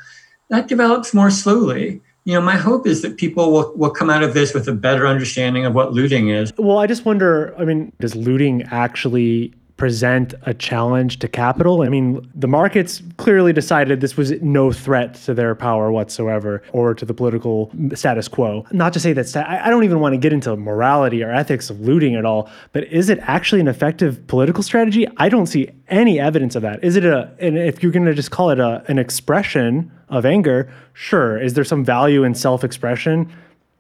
[0.49, 2.01] that develops more slowly.
[2.23, 4.73] You know, my hope is that people will, will come out of this with a
[4.73, 6.53] better understanding of what looting is.
[6.57, 11.81] Well, I just wonder I mean, does looting actually present a challenge to capital.
[11.81, 16.93] I mean, the markets clearly decided this was no threat to their power whatsoever or
[16.93, 18.63] to the political status quo.
[18.71, 21.71] Not to say that sta- I don't even want to get into morality or ethics
[21.71, 25.07] of looting at all, but is it actually an effective political strategy?
[25.17, 26.83] I don't see any evidence of that.
[26.83, 30.27] Is it a, and if you're going to just call it a, an expression of
[30.27, 31.41] anger, sure.
[31.41, 33.33] Is there some value in self expression?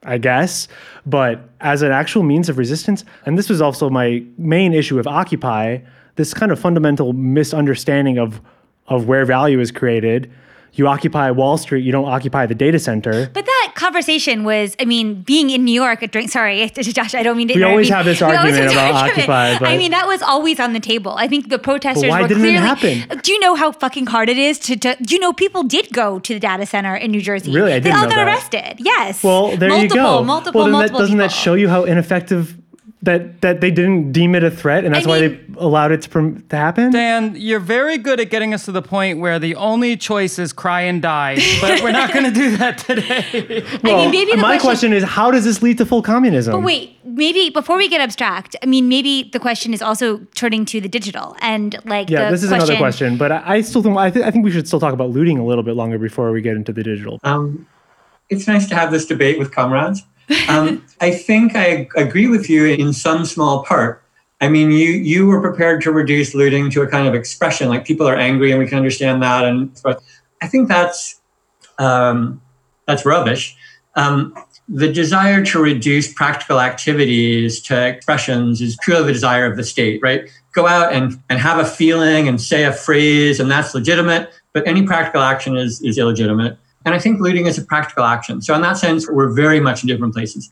[0.03, 0.67] I guess.
[1.05, 5.07] But as an actual means of resistance, and this was also my main issue with
[5.07, 5.79] Occupy,
[6.15, 8.41] this kind of fundamental misunderstanding of
[8.87, 10.29] of where value is created
[10.73, 13.29] you occupy Wall Street, you don't occupy the data center.
[13.33, 17.37] But that conversation was, I mean, being in New York, drink, sorry, Josh, I don't
[17.37, 17.55] mean to.
[17.55, 19.09] We always have this argument about.
[19.09, 19.59] Occupy.
[19.59, 21.13] But I mean, that was always on the table.
[21.17, 22.57] I think the protesters why were didn't clearly.
[22.57, 23.19] It happen?
[23.19, 24.95] Do you know how fucking hard it is to, to?
[25.01, 27.51] Do you know people did go to the data center in New Jersey?
[27.51, 28.27] Really, I didn't They all know got that.
[28.27, 28.75] arrested.
[28.79, 29.23] Yes.
[29.23, 30.23] Well, there multiple, you go.
[30.23, 30.97] Multiple, well, multiple.
[30.99, 32.57] that, doesn't that show you how ineffective
[33.03, 35.91] that that they didn't deem it a threat, and that's I why mean- they allowed
[35.91, 36.91] it to, prom- to happen?
[36.91, 40.53] Dan, you're very good at getting us to the point where the only choice is
[40.53, 43.63] cry and die, but we're not going to do that today.
[43.65, 46.53] I mean, maybe the my question- question is, how does this lead to full communism?
[46.53, 50.65] But wait, maybe before we get abstract, I mean, maybe the question is also turning
[50.65, 53.81] to the digital and like yeah, the this is another question, but I, I still
[53.81, 55.97] think I, th- I think we should still talk about looting a little bit longer
[55.97, 57.19] before we get into the digital.
[57.23, 57.65] Um,
[58.29, 60.03] it's nice to have this debate with comrades.
[60.47, 64.03] Um, I think I agree with you in some small part.
[64.39, 67.85] I mean, you you were prepared to reduce looting to a kind of expression, like
[67.85, 69.45] people are angry, and we can understand that.
[69.45, 70.01] And but
[70.41, 71.21] I think that's
[71.77, 72.41] um,
[72.87, 73.55] that's rubbish.
[73.95, 74.33] Um,
[74.73, 79.99] the desire to reduce practical activities to expressions is purely the desire of the state,
[80.01, 80.29] right?
[80.53, 84.65] Go out and, and have a feeling and say a phrase, and that's legitimate, but
[84.65, 86.57] any practical action is, is illegitimate.
[86.85, 88.41] And I think looting is a practical action.
[88.41, 90.51] So, in that sense, we're very much in different places.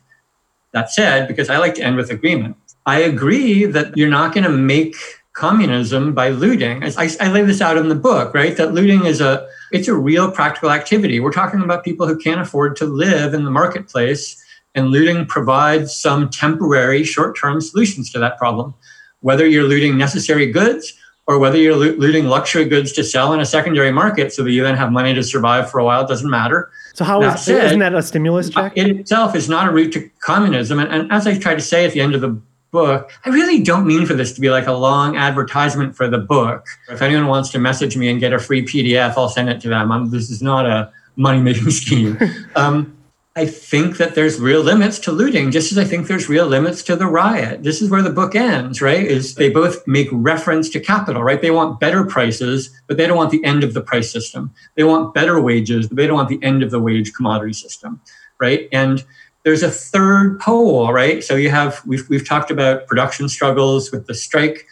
[0.71, 4.43] That said, because I like to end with agreement, I agree that you're not going
[4.43, 4.95] to make
[5.33, 6.83] communism by looting.
[6.83, 8.57] I, I, lay this out in the book, right?
[8.57, 11.19] That looting is a it's a real practical activity.
[11.19, 14.41] We're talking about people who can't afford to live in the marketplace,
[14.75, 18.73] and looting provides some temporary, short-term solutions to that problem.
[19.21, 20.93] Whether you're looting necessary goods
[21.29, 24.49] or whether you're loo- looting luxury goods to sell in a secondary market so that
[24.49, 26.71] you then have money to survive for a while, doesn't matter.
[26.95, 28.73] So how That is said, isn't that a stimulus check?
[28.75, 30.79] It itself is not a route to communism.
[30.79, 32.35] And, and as I try to say at the end of the
[32.71, 36.17] book, I really don't mean for this to be like a long advertisement for the
[36.17, 36.65] book.
[36.89, 39.69] If anyone wants to message me and get a free PDF, I'll send it to
[39.69, 39.91] them.
[39.91, 42.17] I'm, this is not a money making scheme.
[42.55, 42.97] um,
[43.39, 46.83] I think that there's real limits to looting, just as I think there's real limits
[46.83, 47.63] to the riot.
[47.63, 49.01] This is where the book ends, right?
[49.01, 51.41] Is they both make reference to capital, right?
[51.41, 54.53] They want better prices, but they don't want the end of the price system.
[54.75, 58.01] They want better wages, but they don't want the end of the wage commodity system,
[58.41, 58.67] right?
[58.73, 59.05] And
[59.43, 61.23] there's a third pole, right?
[61.23, 64.67] So you have we've we've talked about production struggles with the strike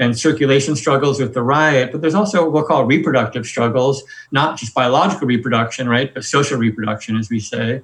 [0.00, 4.02] and circulation struggles with the riot, but there's also what we'll call reproductive struggles,
[4.32, 7.80] not just biological reproduction, right, but social reproduction, as we say,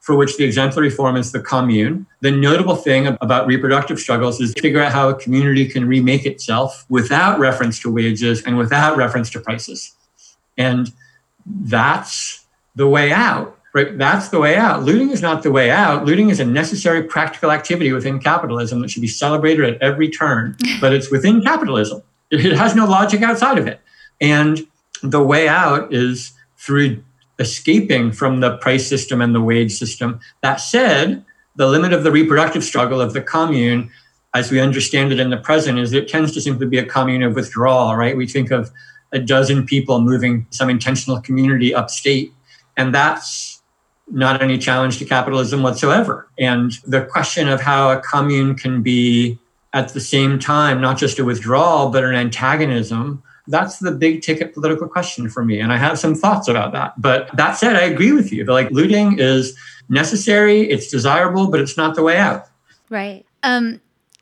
[0.00, 2.06] for which the exemplary form is the commune.
[2.20, 6.26] The notable thing about reproductive struggles is to figure out how a community can remake
[6.26, 9.96] itself without reference to wages and without reference to prices.
[10.58, 10.92] And
[11.46, 12.44] that's
[12.76, 13.98] the way out right?
[13.98, 14.84] That's the way out.
[14.84, 16.04] Looting is not the way out.
[16.06, 20.56] Looting is a necessary practical activity within capitalism that should be celebrated at every turn,
[20.80, 22.02] but it's within capitalism.
[22.30, 23.80] It has no logic outside of it.
[24.20, 24.66] And
[25.02, 27.02] the way out is through
[27.38, 30.20] escaping from the price system and the wage system.
[30.42, 31.24] That said,
[31.56, 33.90] the limit of the reproductive struggle of the commune,
[34.34, 37.22] as we understand it in the present, is it tends to simply be a commune
[37.22, 38.16] of withdrawal, right?
[38.16, 38.70] We think of
[39.12, 42.32] a dozen people moving some intentional community upstate,
[42.76, 43.53] and that's
[44.08, 46.28] not any challenge to capitalism whatsoever.
[46.38, 49.38] And the question of how a commune can be
[49.72, 54.54] at the same time not just a withdrawal, but an antagonism, that's the big ticket
[54.54, 55.60] political question for me.
[55.60, 57.00] And I have some thoughts about that.
[57.00, 58.44] But that said, I agree with you.
[58.44, 59.56] Like looting is
[59.88, 62.46] necessary, it's desirable, but it's not the way out.
[62.88, 63.26] Right.
[63.42, 63.80] Um,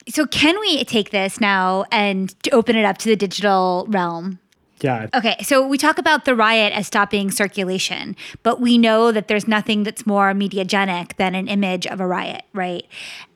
[0.08, 4.40] so can we take this now and open it up to the digital realm?
[5.14, 9.46] Okay, so we talk about the riot as stopping circulation, but we know that there's
[9.46, 12.84] nothing that's more mediagenic than an image of a riot, right?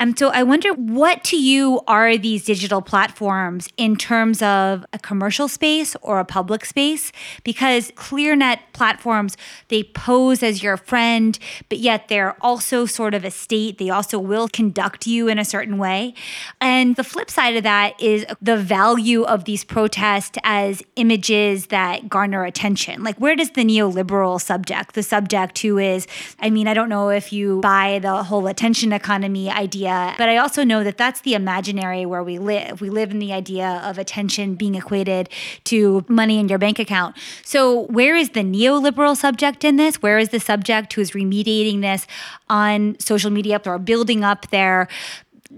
[0.01, 4.99] And so I wonder what to you are these digital platforms in terms of a
[4.99, 7.12] commercial space or a public space?
[7.44, 9.36] Because ClearNet platforms,
[9.68, 11.38] they pose as your friend,
[11.68, 13.78] but yet they're also sort of a state.
[13.78, 16.14] They also will conduct you in a certain way.
[16.61, 21.66] And the flip side of that is the value of these protests as images images
[21.66, 23.03] that garner attention?
[23.03, 26.07] Like, where does the neoliberal subject, the subject who is,
[26.41, 30.37] I mean, I don't know if you buy the whole attention economy idea, but I
[30.37, 32.80] also know that that's the imaginary where we live.
[32.80, 35.28] We live in the idea of attention being equated
[35.64, 37.16] to money in your bank account.
[37.45, 39.97] So, where is the neoliberal subject in this?
[40.03, 42.07] Where is the subject who is remediating this
[42.49, 44.89] on social media or building up their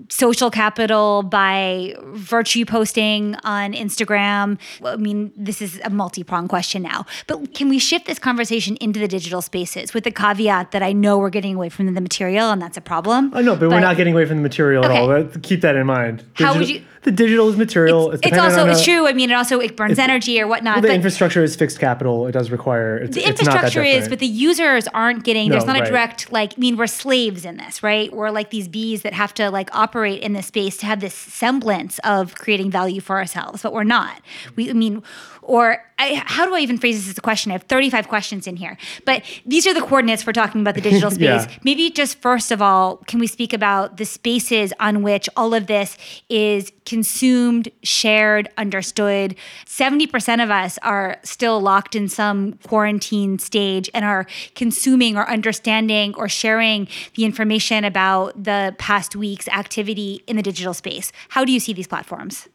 [0.09, 4.59] social capital by virtue posting on Instagram?
[4.85, 8.77] I mean, this is a multi pronged question now, but can we shift this conversation
[8.77, 12.01] into the digital spaces with the caveat that I know we're getting away from the
[12.01, 13.33] material and that's a problem?
[13.35, 14.97] I know, but, but we're not getting away from the material okay.
[14.97, 15.41] at all.
[15.43, 16.19] Keep that in mind.
[16.19, 16.83] Digital, How would you?
[17.03, 18.11] The digital is material.
[18.11, 19.07] It's, it's, it's also it's true.
[19.07, 20.77] I mean, it also it burns energy or whatnot.
[20.77, 22.27] Well, the infrastructure is fixed capital.
[22.27, 23.07] It does require.
[23.07, 25.49] the infrastructure is, but the users aren't getting.
[25.49, 25.87] No, there's not right.
[25.87, 26.55] a direct like.
[26.57, 28.13] I mean, we're slaves in this, right?
[28.13, 31.15] We're like these bees that have to like operate in this space to have this
[31.15, 34.21] semblance of creating value for ourselves, but we're not.
[34.57, 35.03] We, I mean,
[35.49, 37.51] or I, how do I even phrase this as a question?
[37.51, 38.77] I have 35 questions in here,
[39.07, 41.47] but these are the coordinates for talking about the digital space.
[41.47, 41.59] yeah.
[41.65, 45.67] Maybe just first of all, can we speak about the spaces on which all of
[45.67, 45.97] this
[46.29, 49.35] is consumed, shared, understood?
[49.65, 56.15] 70% of us are still locked in some quarantine stage and are consuming or understanding
[56.17, 61.11] or sharing the information about the past week's activity in the digital space.
[61.31, 62.49] How do you see these platforms?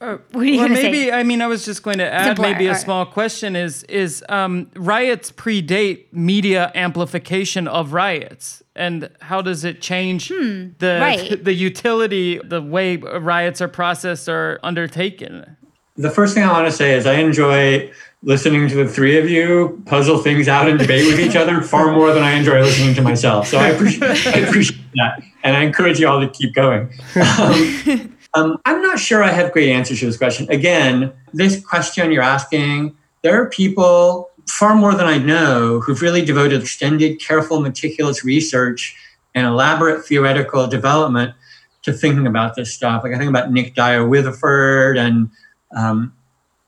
[0.00, 1.10] Uh, what are you well, maybe say?
[1.10, 4.24] I mean I was just going to add Simpler, maybe a small question is is
[4.28, 11.44] um, riots predate media amplification of riots and how does it change hmm, the right.
[11.44, 15.56] the utility the way riots are processed or undertaken?
[15.96, 17.90] The first thing I want to say is I enjoy
[18.22, 21.92] listening to the three of you puzzle things out and debate with each other far
[21.92, 23.48] more than I enjoy listening to myself.
[23.48, 26.88] So I appreciate, I appreciate that, and I encourage you all to keep going.
[27.16, 30.46] Um, um, I'm not sure I have great answers to this question.
[30.50, 36.24] Again, this question you're asking, there are people far more than I know who've really
[36.24, 38.96] devoted extended, careful, meticulous research
[39.34, 41.34] and elaborate theoretical development
[41.82, 43.02] to thinking about this stuff.
[43.04, 45.30] Like I think about Nick Dyer Witheford and
[45.76, 46.12] um,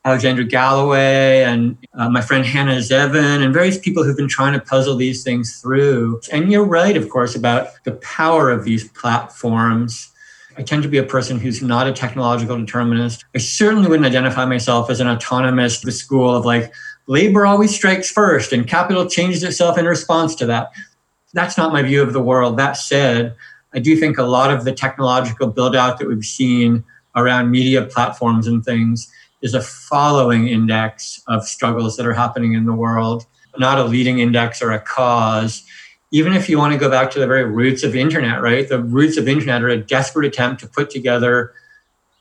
[0.05, 4.59] Alexander Galloway and uh, my friend Hannah Zeavin and various people who've been trying to
[4.59, 6.21] puzzle these things through.
[6.31, 10.10] And you're right, of course, about the power of these platforms
[10.61, 13.25] I tend to be a person who's not a technological determinist.
[13.33, 16.71] I certainly wouldn't identify myself as an autonomist, the school of like,
[17.07, 20.71] labor always strikes first and capital changes itself in response to that.
[21.33, 22.57] That's not my view of the world.
[22.57, 23.35] That said,
[23.73, 26.83] I do think a lot of the technological build out that we've seen
[27.15, 32.67] around media platforms and things is a following index of struggles that are happening in
[32.67, 33.25] the world,
[33.57, 35.63] not a leading index or a cause
[36.11, 38.67] even if you want to go back to the very roots of internet, right?
[38.67, 41.53] The roots of internet are a desperate attempt to put together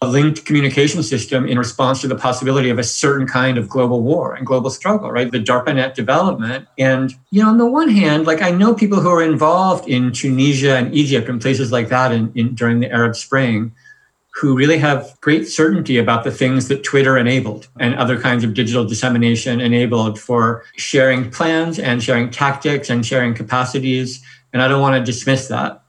[0.03, 4.01] a linked communication system in response to the possibility of a certain kind of global
[4.01, 5.30] war and global struggle, right?
[5.30, 6.66] The DARPANET development.
[6.78, 10.12] And, you know, on the one hand, like I know people who are involved in
[10.12, 13.72] Tunisia and Egypt and places like that in, in during the Arab Spring
[14.33, 18.55] who really have great certainty about the things that Twitter enabled and other kinds of
[18.55, 24.22] digital dissemination enabled for sharing plans and sharing tactics and sharing capacities.
[24.53, 25.83] And I don't want to dismiss that.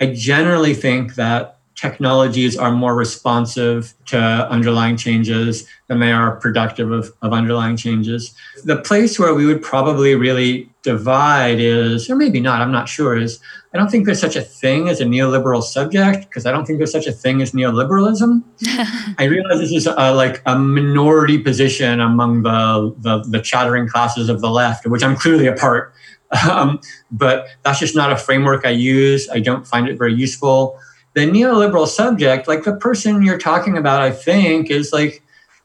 [0.00, 6.90] I generally think that technologies are more responsive to underlying changes than they are productive
[6.90, 8.34] of, of underlying changes.
[8.64, 13.16] The place where we would probably really divide is, or maybe not, I'm not sure,
[13.16, 13.38] is
[13.72, 16.78] I don't think there's such a thing as a neoliberal subject because I don't think
[16.78, 18.42] there's such a thing as neoliberalism.
[19.18, 24.28] I realize this is a, like a minority position among the, the, the chattering classes
[24.28, 25.94] of the left, which I'm clearly a part.
[26.50, 29.30] Um, but that's just not a framework I use.
[29.30, 30.78] I don't find it very useful
[31.14, 35.22] the neoliberal subject, like the person you're talking about, I think, is like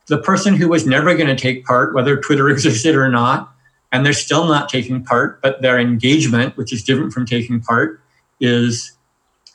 [0.08, 3.54] the person who was never going to take part, whether Twitter existed or not,
[3.92, 8.02] and they're still not taking part, but their engagement, which is different from taking part,
[8.40, 8.94] is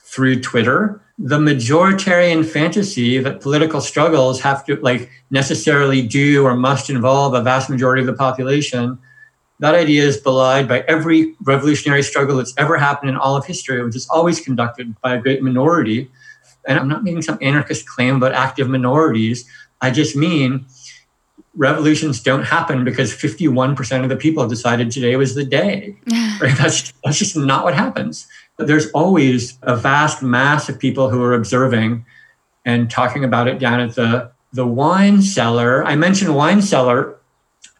[0.05, 1.01] through Twitter.
[1.18, 7.43] The majoritarian fantasy that political struggles have to like necessarily do or must involve a
[7.43, 8.99] vast majority of the population
[9.61, 13.85] that idea is belied by every revolutionary struggle that's ever happened in all of history,
[13.85, 16.11] which is always conducted by a great minority.
[16.67, 19.49] And I'm not making some anarchist claim about active minorities.
[19.81, 20.67] I just mean
[21.57, 25.97] revolutions don't happen because 51% of the people decided today was the day.
[26.41, 26.57] right?
[26.57, 28.29] That's, that's just not what happens.
[28.57, 32.05] But there's always a vast mass of people who are observing
[32.65, 35.85] and talking about it down at the, the wine cellar.
[35.85, 37.18] I mentioned wine cellar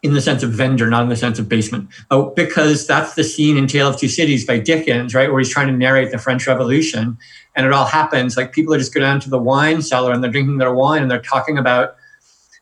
[0.01, 1.89] in the sense of vendor, not in the sense of basement.
[2.09, 5.49] Oh, because that's the scene in Tale of Two Cities by Dickens, right, where he's
[5.49, 7.17] trying to narrate the French Revolution.
[7.55, 10.23] And it all happens like people are just go down to the wine cellar and
[10.23, 11.95] they're drinking their wine and they're talking about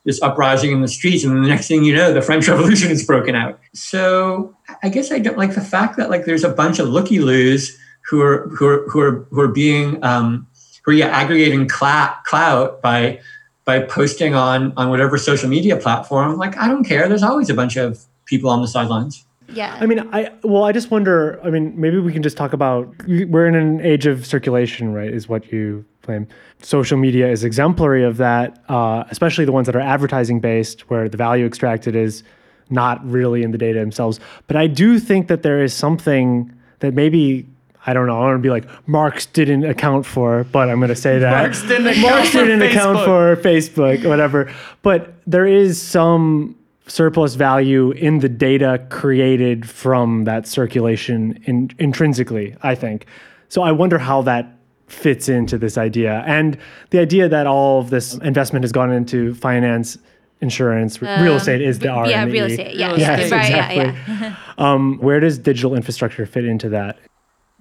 [0.05, 1.23] this uprising in the streets.
[1.23, 3.59] And the next thing you know, the French Revolution is broken out.
[3.73, 7.19] So I guess I don't like the fact that like there's a bunch of looky
[7.19, 7.77] loos
[8.09, 10.47] who are who are who are who are being um,
[10.83, 13.19] who are yeah, aggregating clout by
[13.67, 16.37] by posting on on whatever social media platform.
[16.37, 17.07] Like I don't care.
[17.07, 19.25] There's always a bunch of people on the sidelines.
[19.49, 19.77] Yeah.
[19.79, 21.39] I mean, I well, I just wonder.
[21.43, 22.87] I mean, maybe we can just talk about.
[23.07, 25.13] We're in an age of circulation, right?
[25.13, 26.27] Is what you claim.
[26.61, 31.07] Social media is exemplary of that, uh, especially the ones that are advertising based, where
[31.07, 32.23] the value extracted is
[32.69, 34.19] not really in the data themselves.
[34.47, 37.45] But I do think that there is something that maybe
[37.87, 38.17] I don't know.
[38.17, 41.41] I want to be like Marx didn't account for, but I'm going to say that
[41.41, 43.35] Marx didn't account Marx for didn't account Facebook.
[43.35, 44.53] for Facebook, whatever.
[44.81, 46.55] But there is some
[46.87, 52.55] surplus value in the data created from that circulation in, intrinsically.
[52.61, 53.05] I think.
[53.49, 54.53] So I wonder how that
[54.87, 56.57] fits into this idea and
[56.91, 59.97] the idea that all of this investment has gone into finance.
[60.39, 62.03] Insurance, real estate is the R.
[62.03, 62.75] Um, yeah, real estate.
[62.75, 63.77] Yeah, Real yeah, right, exactly.
[63.77, 64.35] yeah, yeah.
[64.59, 66.99] Um, where does digital infrastructure fit into that?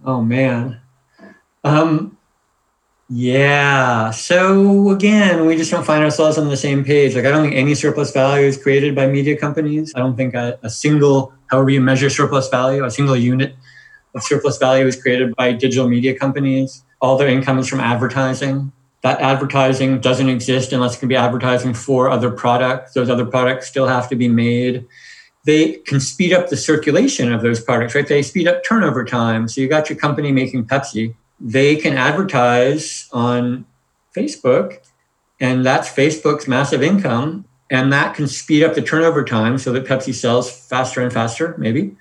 [0.04, 0.80] Oh man.
[1.64, 2.16] Um
[3.08, 4.10] yeah.
[4.10, 7.14] So again, we just don't find ourselves on the same page.
[7.14, 9.92] Like I don't think any surplus value is created by media companies.
[9.94, 13.54] I don't think a, a single, however you measure surplus value, a single unit
[14.14, 16.82] of surplus value is created by digital media companies.
[17.00, 18.72] All their income is from advertising.
[19.02, 22.94] That advertising doesn't exist unless it can be advertising for other products.
[22.94, 24.84] Those other products still have to be made
[25.46, 28.06] they can speed up the circulation of those products, right?
[28.06, 29.46] They speed up turnover time.
[29.46, 31.14] So you got your company making Pepsi.
[31.38, 33.64] They can advertise on
[34.14, 34.78] Facebook,
[35.38, 37.44] and that's Facebook's massive income.
[37.70, 41.54] And that can speed up the turnover time so that Pepsi sells faster and faster,
[41.58, 41.96] maybe.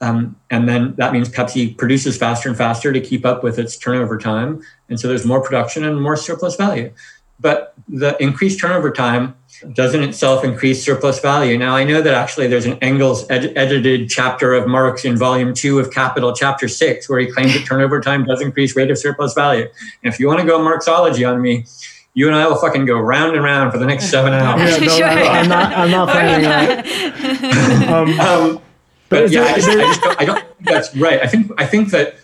[0.00, 3.76] Um, and then that means Pepsi produces faster and faster to keep up with its
[3.76, 4.62] turnover time.
[4.88, 6.92] And so there's more production and more surplus value.
[7.40, 9.36] But the increased turnover time
[9.72, 11.56] doesn't itself increase surplus value.
[11.56, 15.54] Now, I know that actually there's an Engels ed- edited chapter of Marx in volume
[15.54, 18.98] two of Capital, chapter six, where he claims that turnover time does increase rate of
[18.98, 19.66] surplus value.
[20.02, 21.66] And if you want to go Marxology on me,
[22.14, 24.60] you and I will fucking go round and round for the next seven hours.
[24.60, 25.06] Yeah, no, Sure.
[25.06, 25.72] I, am not.
[25.72, 27.88] I'm not on it.
[27.88, 28.60] Um, Um,
[29.08, 31.20] But but yeah, I, just, I just don't, I don't think that's right.
[31.22, 32.16] I think I think that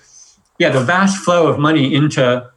[0.59, 2.51] yeah, the vast flow of money into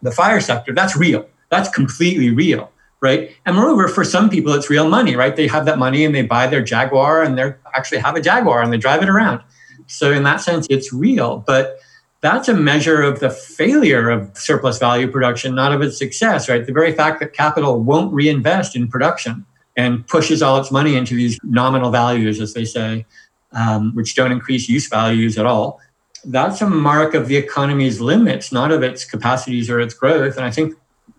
[0.00, 1.26] the fire sector that's real.
[1.50, 2.70] That's completely real,
[3.00, 3.30] right?
[3.44, 5.34] And moreover, for some people, it's real money, right?
[5.34, 8.62] They have that money and they buy their Jaguar and they actually have a Jaguar
[8.62, 9.42] and they drive it around.
[9.86, 11.38] So in that sense, it's real.
[11.46, 11.80] But
[12.20, 16.64] that's a measure of the failure of surplus value production, not of its success, right?
[16.64, 19.46] The very fact that capital won't reinvest in production
[19.76, 23.06] and pushes all its money into these nominal values, as they say,
[23.52, 25.80] um, which don't increase use values at all.
[26.24, 30.36] That's a mark of the economy's limits, not of its capacities or its growth.
[30.36, 30.74] And I think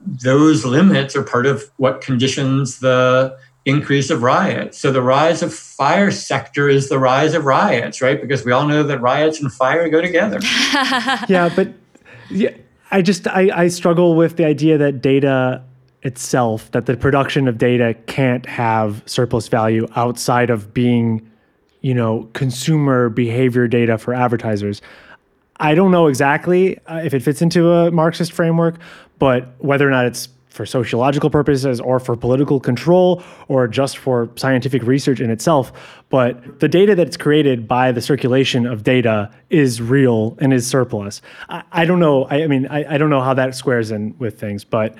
[0.05, 4.77] those limits are part of what conditions the increase of riots.
[4.79, 8.19] So the rise of fire sector is the rise of riots, right?
[8.19, 10.39] Because we all know that riots and fire go together.
[11.27, 11.71] yeah, but
[12.29, 12.51] yeah,
[12.89, 15.63] I just I, I struggle with the idea that data
[16.03, 21.29] itself, that the production of data can't have surplus value outside of being,
[21.81, 24.81] you know, consumer behavior data for advertisers.
[25.57, 28.79] I don't know exactly uh, if it fits into a Marxist framework,
[29.21, 34.29] but whether or not it's for sociological purposes or for political control or just for
[34.35, 35.71] scientific research in itself.
[36.09, 41.21] But the data that's created by the circulation of data is real and is surplus.
[41.49, 42.25] I, I don't know.
[42.25, 44.95] I, I mean, I, I don't know how that squares in with things, but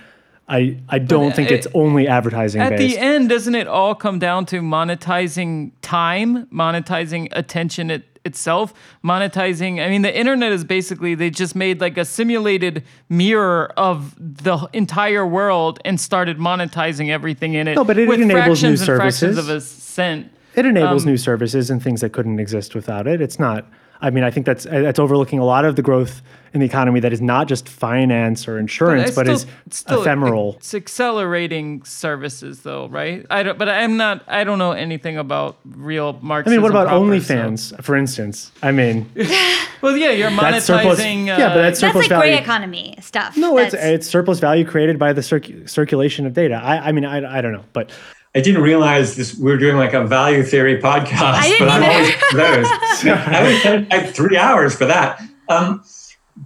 [0.48, 2.96] I, I don't think it- it's only advertising At based.
[2.96, 9.84] the end, doesn't it all come down to monetizing time, monetizing attention it, itself, monetizing?
[9.86, 14.68] I mean, the internet is basically they just made like a simulated mirror of the
[14.74, 17.76] entire world and started monetizing everything in it.
[17.76, 19.38] No, but it with enables new services.
[19.38, 20.32] of a cent.
[20.56, 23.22] It enables Um, new services and things that couldn't exist without it.
[23.22, 23.66] It's not.
[24.02, 26.22] I mean, I think that's that's overlooking a lot of the growth
[26.54, 29.78] in the economy that is not just finance or insurance, It's but still- is it's
[29.78, 30.56] still- ephemeral.
[30.58, 33.26] It's accelerating services, though, right?
[33.30, 34.24] I don't, but I'm not.
[34.28, 36.50] I don't know anything about real market.
[36.50, 38.52] I mean, what about proper, OnlyFans, for instance?
[38.64, 39.10] I mean,
[39.82, 41.26] Well, yeah, you're That's surplus- monetizing.
[41.28, 43.38] yeah, but uh, that's That's surplus like gray economy stuff.
[43.38, 46.56] No, it's it's surplus value created by the circ- circulation of data.
[46.56, 47.90] I, I mean, I, I don't know, but
[48.34, 49.36] I didn't realize this.
[49.36, 52.66] We are doing like a value theory podcast, but I'm always for those.
[53.06, 55.22] I would spend like three hours for that.
[55.50, 55.84] Um,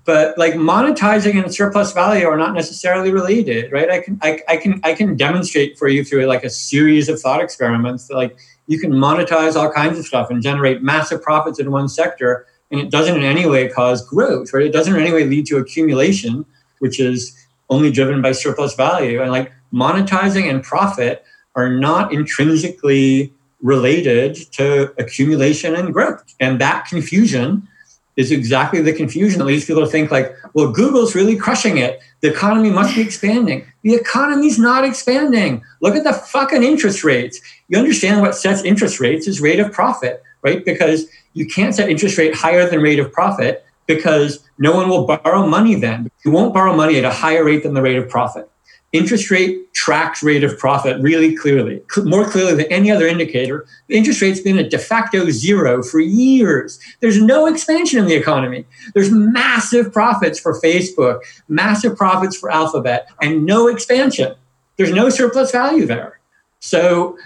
[0.03, 3.89] but like monetizing and surplus value are not necessarily related, right?
[3.89, 7.19] I can I, I can I can demonstrate for you through like a series of
[7.19, 11.59] thought experiments that like you can monetize all kinds of stuff and generate massive profits
[11.59, 14.65] in one sector, and it doesn't in any way cause growth, right?
[14.65, 16.45] It doesn't in any way lead to accumulation,
[16.79, 19.21] which is only driven by surplus value.
[19.21, 21.23] And like monetizing and profit
[21.55, 26.35] are not intrinsically related to accumulation and growth.
[26.39, 27.67] And that confusion
[28.15, 31.99] is exactly the confusion that leads people to think like, well, Google's really crushing it.
[32.21, 33.65] The economy must be expanding.
[33.83, 35.63] The economy's not expanding.
[35.81, 37.41] Look at the fucking interest rates.
[37.67, 40.63] You understand what sets interest rates is rate of profit, right?
[40.63, 45.05] Because you can't set interest rate higher than rate of profit because no one will
[45.05, 46.09] borrow money then.
[46.23, 48.49] You won't borrow money at a higher rate than the rate of profit.
[48.95, 53.65] Interest rate tracks rate of profit really clearly, more clearly than any other indicator.
[53.89, 56.79] Interest rate's been at de facto zero for years.
[57.01, 58.65] There's no expansion in the economy.
[58.93, 61.19] There's massive profits for Facebook,
[61.49, 64.33] massive profits for Alphabet, and no expansion.
[64.77, 66.19] There's no surplus value there.
[66.59, 67.17] So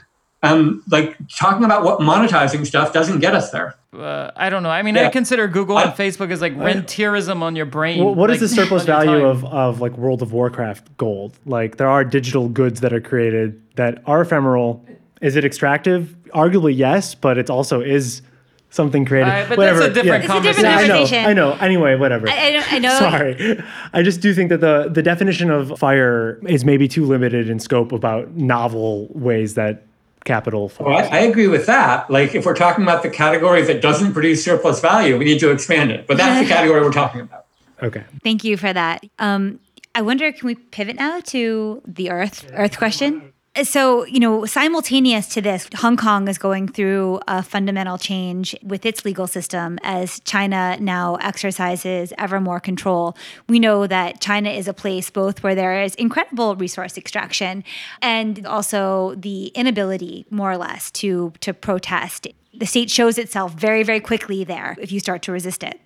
[0.41, 3.75] um, like talking about what monetizing stuff doesn't get us there.
[3.91, 4.69] Uh, I don't know.
[4.69, 5.07] I mean, yeah.
[5.07, 8.03] I consider Google I, and Facebook as like rentierism on your brain.
[8.03, 11.37] Well, what like, is the surplus value of, of like World of Warcraft gold?
[11.45, 14.85] Like there are digital goods that are created that are ephemeral.
[15.21, 16.15] Is it extractive?
[16.33, 18.21] Arguably yes, but it also is
[18.69, 19.29] something created.
[19.29, 19.79] Uh, but whatever.
[19.79, 20.29] that's a different yeah.
[20.29, 20.49] conversation.
[20.49, 21.25] It's a different conversation.
[21.25, 21.51] I know.
[21.51, 21.65] I know.
[21.65, 22.29] Anyway, whatever.
[22.29, 22.99] I, I, I know.
[22.99, 23.63] Sorry.
[23.91, 27.59] I just do think that the the definition of fire is maybe too limited in
[27.59, 29.87] scope about novel ways that
[30.25, 32.09] capital Well, I, I, agree with that.
[32.09, 35.51] Like if we're talking about the category that doesn't produce surplus value, we need to
[35.51, 36.07] expand it.
[36.07, 37.45] But that's the category we're talking about.
[37.81, 38.03] Okay.
[38.23, 39.05] Thank you for that.
[39.19, 39.59] Um,
[39.95, 43.33] I wonder, can we pivot now to the Earth Earth question?
[43.63, 48.85] So, you know, simultaneous to this, Hong Kong is going through a fundamental change with
[48.85, 53.17] its legal system as China now exercises ever more control.
[53.49, 57.63] We know that China is a place both where there is incredible resource extraction
[58.01, 62.27] and also the inability, more or less, to, to protest.
[62.53, 65.81] The state shows itself very, very quickly there if you start to resist it.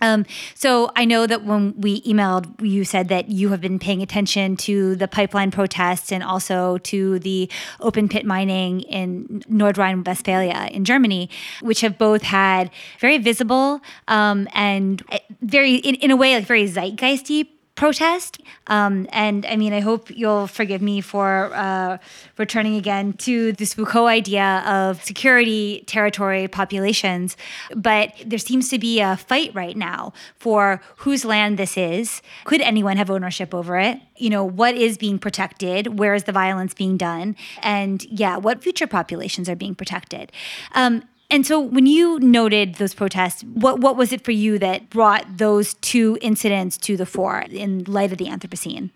[0.00, 4.02] Um, so I know that when we emailed, you said that you have been paying
[4.02, 10.84] attention to the pipeline protests and also to the open pit mining in Nordrhein-Westphalia in
[10.84, 11.30] Germany,
[11.60, 16.46] which have both had very visible um, and eh, very, in, in a way, like
[16.46, 17.48] very zeitgeisty
[17.80, 18.42] protest.
[18.66, 21.96] Um, and I mean, I hope you'll forgive me for uh,
[22.36, 27.38] returning again to this Foucault idea of security, territory, populations.
[27.74, 32.20] But there seems to be a fight right now for whose land this is.
[32.44, 33.98] Could anyone have ownership over it?
[34.18, 35.98] You know, what is being protected?
[35.98, 37.34] Where is the violence being done?
[37.62, 40.32] And yeah, what future populations are being protected?
[40.74, 44.90] Um, and so when you noted those protests, what, what was it for you that
[44.90, 48.90] brought those two incidents to the fore in light of the Anthropocene?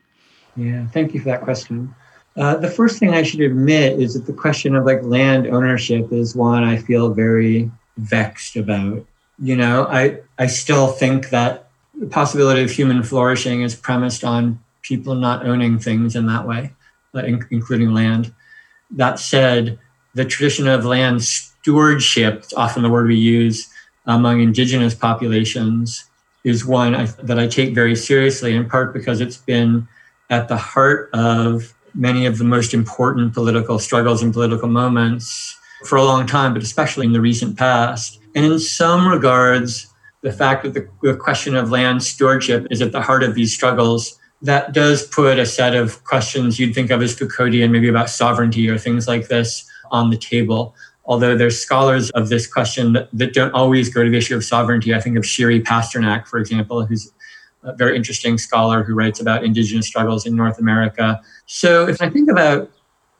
[0.56, 1.94] Yeah, thank you for that question.
[2.36, 6.12] Uh, the first thing I should admit is that the question of like land ownership
[6.12, 9.06] is one I feel very vexed about.
[9.38, 11.68] You know, I, I still think that
[11.98, 16.72] the possibility of human flourishing is premised on people not owning things in that way,
[17.14, 18.34] including land.
[18.90, 19.78] That said,
[20.14, 21.22] the tradition of land
[21.64, 23.70] stewardship, often the word we use
[24.04, 26.04] among indigenous populations,
[26.44, 29.88] is one I, that I take very seriously, in part because it's been
[30.28, 35.96] at the heart of many of the most important political struggles and political moments for
[35.96, 38.20] a long time, but especially in the recent past.
[38.34, 39.86] And in some regards,
[40.20, 43.54] the fact that the, the question of land stewardship is at the heart of these
[43.54, 48.10] struggles that does put a set of questions you'd think of as Foucauldian, maybe about
[48.10, 50.74] sovereignty or things like this, on the table
[51.06, 54.94] although there's scholars of this question that, don't always go to the issue of sovereignty.
[54.94, 57.12] I think of Shiri Pasternak, for example, who's
[57.62, 61.20] a very interesting scholar who writes about indigenous struggles in North America.
[61.46, 62.70] So if I think about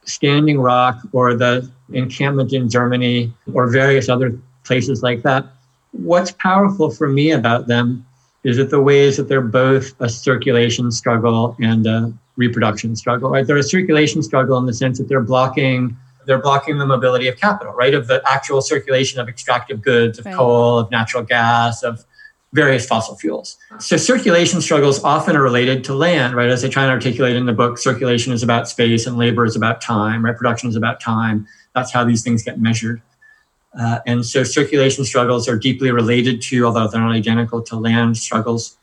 [0.05, 5.47] Standing Rock or the encampment in Germany or various other places like that,
[5.93, 8.05] what's powerful for me about them
[8.45, 13.31] is that the ways that they're both a circulation struggle and a reproduction struggle.
[13.31, 13.47] Right?
[13.47, 17.37] They're a circulation struggle in the sense that they're blocking they're blocking the mobility of
[17.37, 17.95] capital, right?
[17.95, 20.35] Of the actual circulation of extractive goods, of right.
[20.35, 22.05] coal, of natural gas, of
[22.53, 23.57] various fossil fuels.
[23.81, 26.49] So circulation struggles often are related to land, right?
[26.49, 29.57] As I try and articulate in the book, circulation is about space and labor is
[29.57, 30.37] about time, right?
[30.37, 31.49] Production is about time.
[31.75, 33.03] That's how these things get measured.
[33.79, 38.17] Uh, and so circulation struggles are deeply related to, although they're not identical to land
[38.17, 38.77] struggles.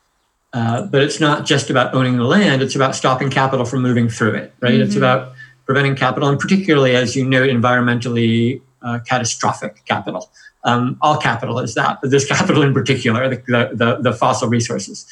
[0.51, 4.09] Uh, but it's not just about owning the land, it's about stopping capital from moving
[4.09, 4.73] through it, right?
[4.73, 4.81] Mm-hmm.
[4.81, 5.33] It's about
[5.72, 10.30] preventing capital, and particularly, as you note, environmentally uh, catastrophic capital.
[10.65, 15.07] Um, all capital is that, but this capital in particular, the, the, the, fossil resources.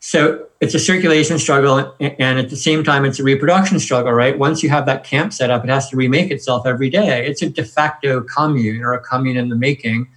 [0.00, 4.36] So it's a circulation struggle, and at the same time, it's a reproduction struggle, right?
[4.36, 7.24] Once you have that camp set up, it has to remake itself every day.
[7.24, 10.08] It's a de facto commune or a commune in the making.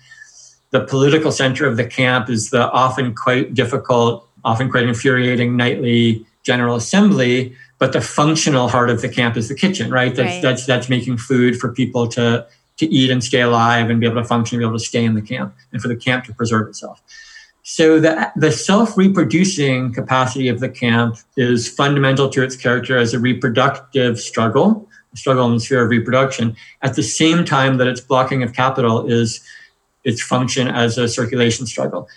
[0.71, 6.25] The political center of the camp is the often quite difficult, often quite infuriating nightly
[6.41, 10.15] General Assembly, but the functional heart of the camp is the kitchen, right?
[10.15, 10.41] That's right.
[10.41, 14.21] that's that's making food for people to to eat and stay alive and be able
[14.21, 16.69] to function, be able to stay in the camp, and for the camp to preserve
[16.69, 17.01] itself.
[17.63, 23.19] So the, the self-reproducing capacity of the camp is fundamental to its character as a
[23.19, 27.99] reproductive struggle, a struggle in the sphere of reproduction, at the same time that its
[27.99, 29.41] blocking of capital is
[30.05, 32.07] its function as a circulation struggle.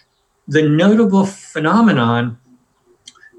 [0.46, 2.38] The notable phenomenon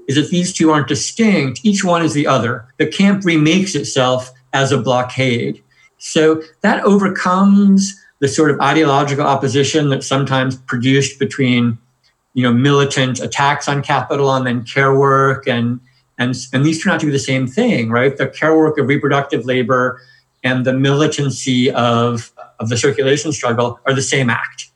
[0.08, 1.60] is that these two aren't distinct.
[1.62, 2.66] Each one is the other.
[2.78, 5.62] The camp remakes itself as a blockade.
[5.98, 11.78] So that overcomes the sort of ideological opposition that's sometimes produced between,
[12.34, 15.80] you know, militant attacks on capital and then care work and
[16.20, 18.16] and and these turn out to be the same thing, right?
[18.16, 20.00] The care work of reproductive labor
[20.42, 24.70] and the militancy of of the circulation struggle are the same act.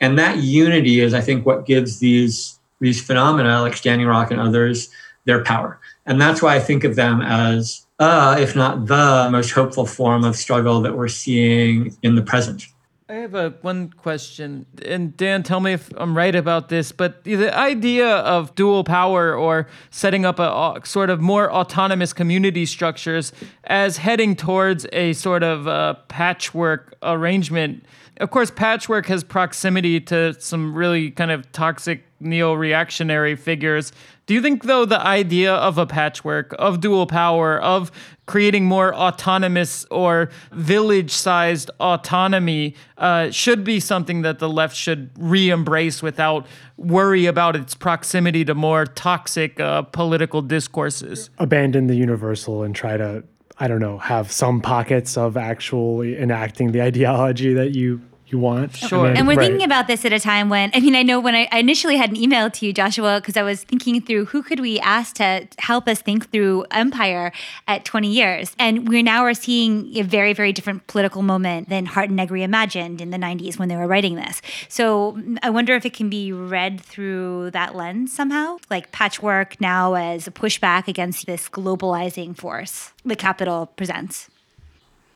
[0.00, 2.53] And that unity is, I think, what gives these
[2.84, 4.90] these phenomena like Standing Rock and others
[5.24, 5.80] their power.
[6.06, 10.24] And that's why I think of them as uh, if not the most hopeful form
[10.24, 12.66] of struggle that we're seeing in the present.
[13.06, 16.90] I have a one question, and Dan, tell me if I'm right about this.
[16.90, 22.14] But the idea of dual power or setting up a, a sort of more autonomous
[22.14, 23.32] community structures
[23.64, 27.84] as heading towards a sort of uh, patchwork arrangement.
[28.18, 33.92] Of course, patchwork has proximity to some really kind of toxic neo-reactionary figures
[34.26, 37.92] do you think, though, the idea of a patchwork, of dual power, of
[38.26, 45.10] creating more autonomous or village sized autonomy uh, should be something that the left should
[45.18, 46.46] re embrace without
[46.78, 51.28] worry about its proximity to more toxic uh, political discourses?
[51.36, 53.22] Abandon the universal and try to
[53.58, 58.76] I don't know, have some pockets of actually enacting the ideology that you you want.
[58.76, 59.06] Sure.
[59.06, 59.48] and we're right.
[59.48, 61.96] thinking about this at a time when, I mean, I know when I, I initially
[61.96, 65.16] had an email to you, Joshua, because I was thinking through who could we ask
[65.16, 67.32] to help us think through empire
[67.68, 68.54] at 20 years.
[68.58, 72.42] And we now are seeing a very, very different political moment than Hardt and Negri
[72.42, 74.40] imagined in the 90s when they were writing this.
[74.68, 79.60] So mm, I wonder if it can be read through that lens somehow, like patchwork
[79.60, 84.30] now as a pushback against this globalizing force the capital presents.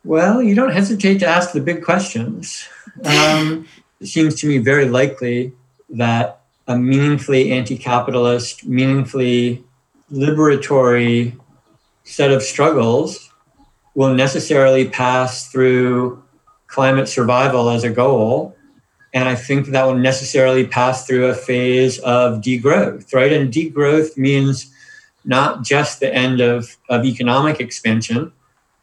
[0.04, 2.68] Well, you don't hesitate to ask the big questions.
[3.04, 3.66] Um,
[4.00, 5.52] it seems to me very likely
[5.90, 9.64] that a meaningfully anti capitalist, meaningfully
[10.12, 11.38] liberatory
[12.04, 13.30] set of struggles
[13.94, 16.22] will necessarily pass through
[16.66, 18.54] climate survival as a goal.
[19.14, 23.32] And I think that will necessarily pass through a phase of degrowth, right?
[23.32, 24.72] And degrowth means
[25.24, 28.32] not just the end of, of economic expansion,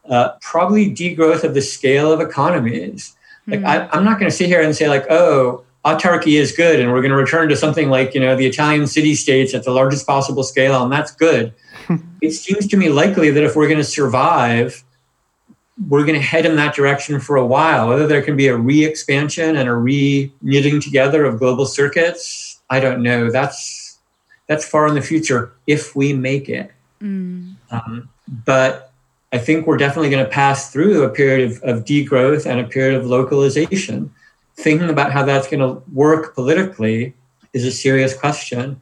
[0.09, 3.16] uh, probably degrowth of the scale of economies.
[3.48, 6.52] Like mm I, I'm not going to sit here and say like, oh, autarky is
[6.52, 9.54] good, and we're going to return to something like you know the Italian city states
[9.54, 11.54] at the largest possible scale, and that's good.
[12.22, 14.84] it seems to me likely that if we're going to survive,
[15.88, 17.89] we're going to head in that direction for a while.
[17.89, 23.04] Whether there can be a re-expansion and a re-knitting together of global circuits, I don't
[23.04, 23.30] know.
[23.30, 24.00] That's
[24.48, 26.72] that's far in the future if we make it.
[27.02, 27.56] Mm.
[27.72, 28.91] Um, but
[29.32, 32.64] I think we're definitely going to pass through a period of, of degrowth and a
[32.64, 34.14] period of localization.
[34.56, 37.14] Thinking about how that's going to work politically
[37.54, 38.82] is a serious question.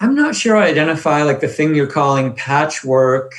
[0.00, 3.32] I'm not sure I identify like the thing you're calling patchwork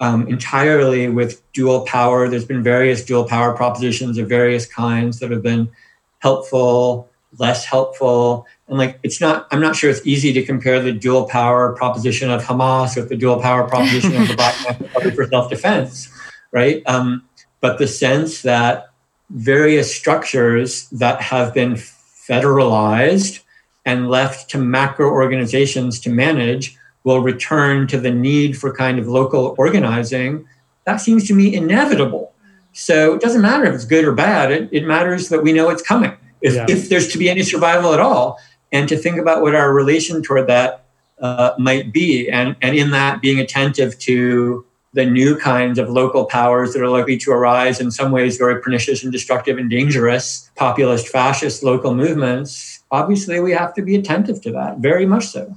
[0.00, 2.28] um, entirely with dual power.
[2.28, 5.70] There's been various dual power propositions of various kinds that have been
[6.18, 8.46] helpful, less helpful.
[8.68, 12.30] And like it's not i'm not sure it's easy to compare the dual power proposition
[12.30, 16.08] of hamas with the dual power proposition of the black Panther for self-defense
[16.52, 16.82] right?
[16.86, 17.24] Um,
[17.60, 18.90] but the sense that
[19.30, 23.40] various structures that have been federalized
[23.84, 29.08] and left to macro organizations to manage will return to the need for kind of
[29.08, 30.46] local organizing
[30.84, 32.32] that seems to me inevitable.
[32.72, 34.50] So it doesn't matter if it's good or bad.
[34.50, 36.66] It, it matters that we know it's coming if, yeah.
[36.68, 38.38] if there's to be any survival at all
[38.70, 40.84] and to think about what our relation toward that
[41.20, 42.28] uh, might be.
[42.28, 46.88] And, and in that, being attentive to the new kinds of local powers that are
[46.88, 51.94] likely to arise in some ways very pernicious and destructive and dangerous populist fascist local
[51.94, 55.56] movements obviously we have to be attentive to that very much so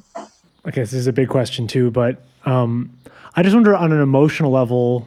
[0.66, 2.98] okay this is a big question too but um,
[3.36, 5.06] i just wonder on an emotional level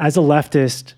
[0.00, 0.94] as a leftist,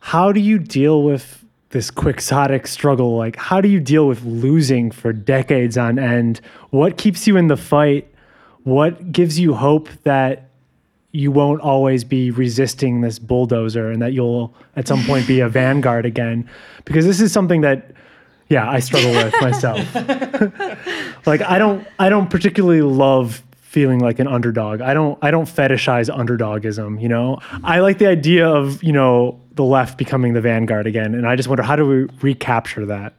[0.00, 1.41] how do you deal with
[1.72, 3.16] this quixotic struggle?
[3.16, 6.40] Like, how do you deal with losing for decades on end?
[6.70, 8.08] What keeps you in the fight?
[8.64, 10.48] What gives you hope that
[11.10, 15.48] you won't always be resisting this bulldozer and that you'll at some point be a
[15.50, 16.48] vanguard again?
[16.84, 17.90] Because this is something that
[18.48, 19.94] yeah, I struggle with myself.
[21.26, 23.42] like I don't I don't particularly love
[23.72, 24.82] feeling like an underdog.
[24.82, 27.38] I don't I don't fetishize underdogism, you know.
[27.64, 31.36] I like the idea of, you know, the left becoming the vanguard again and I
[31.36, 33.14] just wonder how do we recapture that?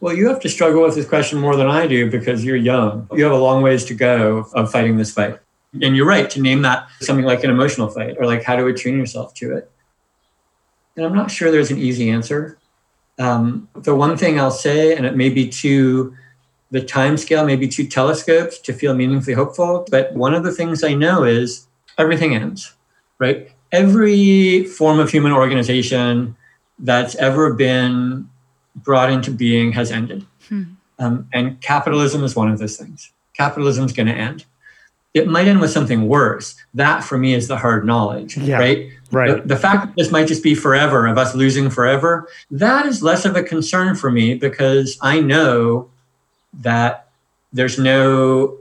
[0.00, 3.06] Well, you have to struggle with this question more than I do because you're young.
[3.12, 5.38] You have a long ways to go of fighting this fight.
[5.74, 8.66] And you're right to name that something like an emotional fight or like how to
[8.66, 9.70] attune yourself to it.
[10.96, 12.58] And I'm not sure there's an easy answer.
[13.18, 16.16] Um, the one thing I'll say, and it may be too
[16.72, 19.86] the time scale may be too telescoped to feel meaningfully hopeful.
[19.90, 21.66] But one of the things I know is
[21.98, 22.74] everything ends,
[23.18, 23.52] right?
[23.70, 26.34] Every form of human organization
[26.78, 28.28] that's ever been
[28.74, 30.26] brought into being has ended.
[30.48, 30.62] Hmm.
[30.98, 33.12] Um, and capitalism is one of those things.
[33.34, 34.46] Capitalism is going to end.
[35.12, 36.56] It might end with something worse.
[36.72, 38.88] That for me is the hard knowledge, yeah, right?
[39.10, 39.42] Right.
[39.42, 43.02] The, the fact that this might just be forever of us losing forever, that is
[43.02, 45.90] less of a concern for me because I know
[46.52, 47.08] that
[47.52, 48.58] there's no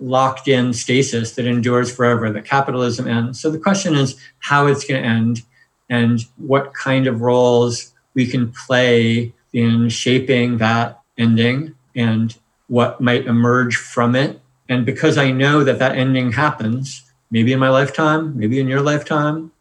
[0.00, 3.40] locked in stasis that endures forever, that capitalism ends.
[3.40, 5.42] So the question is how it's going to end
[5.88, 12.36] and what kind of roles we can play in shaping that ending and
[12.68, 14.40] what might emerge from it.
[14.68, 18.80] And because I know that that ending happens, maybe in my lifetime, maybe in your
[18.80, 19.52] lifetime,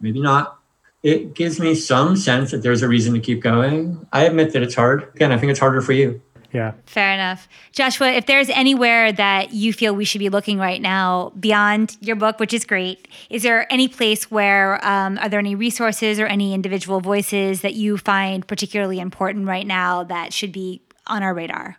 [0.00, 0.58] maybe not,
[1.02, 4.06] it gives me some sense that there's a reason to keep going.
[4.12, 5.10] I admit that it's hard.
[5.14, 6.20] Again, I think it's harder for you.
[6.56, 6.72] Yeah.
[6.86, 7.48] Fair enough.
[7.72, 12.16] Joshua, if there's anywhere that you feel we should be looking right now beyond your
[12.16, 16.24] book, which is great, is there any place where, um, are there any resources or
[16.24, 21.34] any individual voices that you find particularly important right now that should be on our
[21.34, 21.76] radar?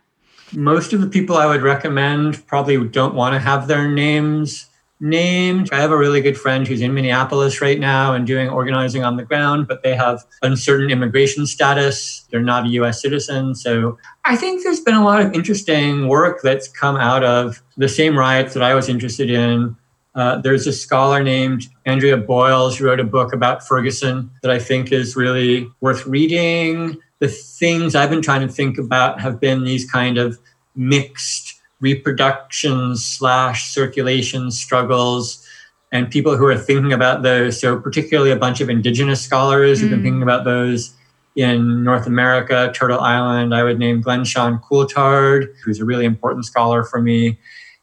[0.52, 4.66] Most of the people I would recommend probably don't want to have their names
[5.00, 5.68] named.
[5.72, 9.16] I have a really good friend who's in Minneapolis right now and doing organizing on
[9.16, 12.26] the ground, but they have uncertain immigration status.
[12.30, 13.54] They're not a US citizen.
[13.54, 17.88] So I think there's been a lot of interesting work that's come out of the
[17.88, 19.76] same riots that I was interested in.
[20.14, 24.58] Uh, there's a scholar named Andrea Boyles who wrote a book about Ferguson that I
[24.58, 26.96] think is really worth reading.
[27.20, 30.38] The things I've been trying to think about have been these kind of
[30.74, 31.47] mixed
[31.80, 35.44] reproduction slash circulation struggles
[35.92, 37.60] and people who are thinking about those.
[37.60, 39.82] So, particularly a bunch of indigenous scholars mm.
[39.82, 40.04] who've been mm.
[40.04, 40.94] thinking about those
[41.36, 43.54] in North America, Turtle Island.
[43.54, 47.38] I would name Glen Sean Coulthard, who's a really important scholar for me,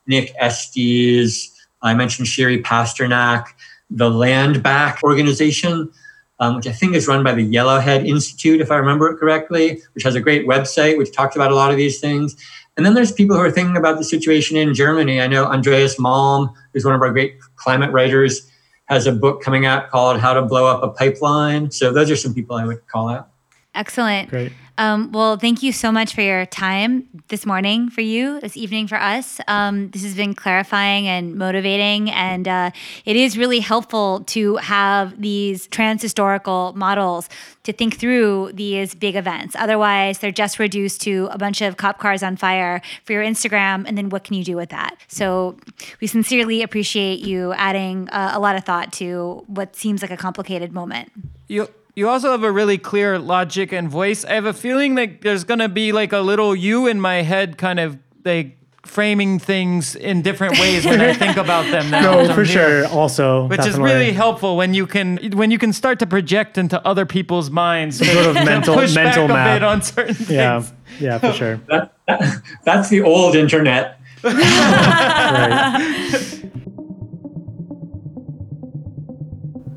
[0.07, 1.51] Nick Estes.
[1.81, 3.45] I mentioned Shiri Pasternak,
[3.89, 5.91] the Land Back organization.
[6.37, 9.81] Um, which I think is run by the Yellowhead Institute, if I remember it correctly,
[9.93, 12.35] which has a great website which talks about a lot of these things.
[12.77, 15.21] And then there's people who are thinking about the situation in Germany.
[15.21, 18.51] I know Andreas Malm, who's one of our great climate writers,
[18.85, 21.71] has a book coming out called How to Blow Up a Pipeline.
[21.71, 23.29] So those are some people I would call out.
[23.73, 24.29] Excellent.
[24.29, 24.51] Great.
[24.77, 28.87] Um, well, thank you so much for your time this morning for you, this evening
[28.87, 29.39] for us.
[29.47, 32.71] Um, this has been clarifying and motivating, and uh,
[33.05, 37.29] it is really helpful to have these trans historical models
[37.63, 39.55] to think through these big events.
[39.57, 43.85] Otherwise, they're just reduced to a bunch of cop cars on fire for your Instagram,
[43.87, 44.97] and then what can you do with that?
[45.07, 45.57] So,
[46.01, 50.17] we sincerely appreciate you adding uh, a lot of thought to what seems like a
[50.17, 51.13] complicated moment.
[51.47, 54.25] You you also have a really clear logic and voice.
[54.25, 57.21] I have a feeling that there's going to be like a little you in my
[57.21, 62.05] head kind of like framing things in different ways when I think about them now.
[62.25, 62.85] No, for here.
[62.85, 62.87] sure.
[62.87, 63.91] Also, which definitely.
[63.91, 67.49] is really helpful when you can when you can start to project into other people's
[67.49, 69.47] minds, sort of mental push mental back map.
[69.47, 70.73] a bit on certain yeah, things.
[70.99, 71.57] Yeah, for sure.
[71.67, 73.99] That, that, that's the old internet.
[74.23, 75.71] right.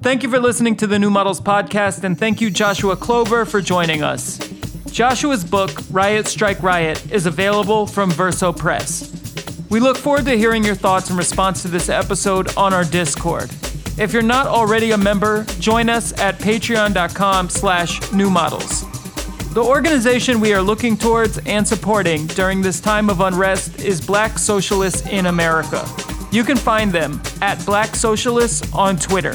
[0.00, 3.60] Thank you for listening to the New Models podcast, and thank you, Joshua Clover, for
[3.60, 4.38] joining us.
[4.92, 9.12] Joshua's book, Riot Strike Riot, is available from Verso Press.
[9.70, 13.50] We look forward to hearing your thoughts in response to this episode on our Discord.
[13.98, 18.84] If you're not already a member, join us at patreon.com slash newmodels.
[19.52, 24.38] The organization we are looking towards and supporting during this time of unrest is Black
[24.38, 25.84] Socialists in America.
[26.30, 29.34] You can find them at Black Socialists on Twitter.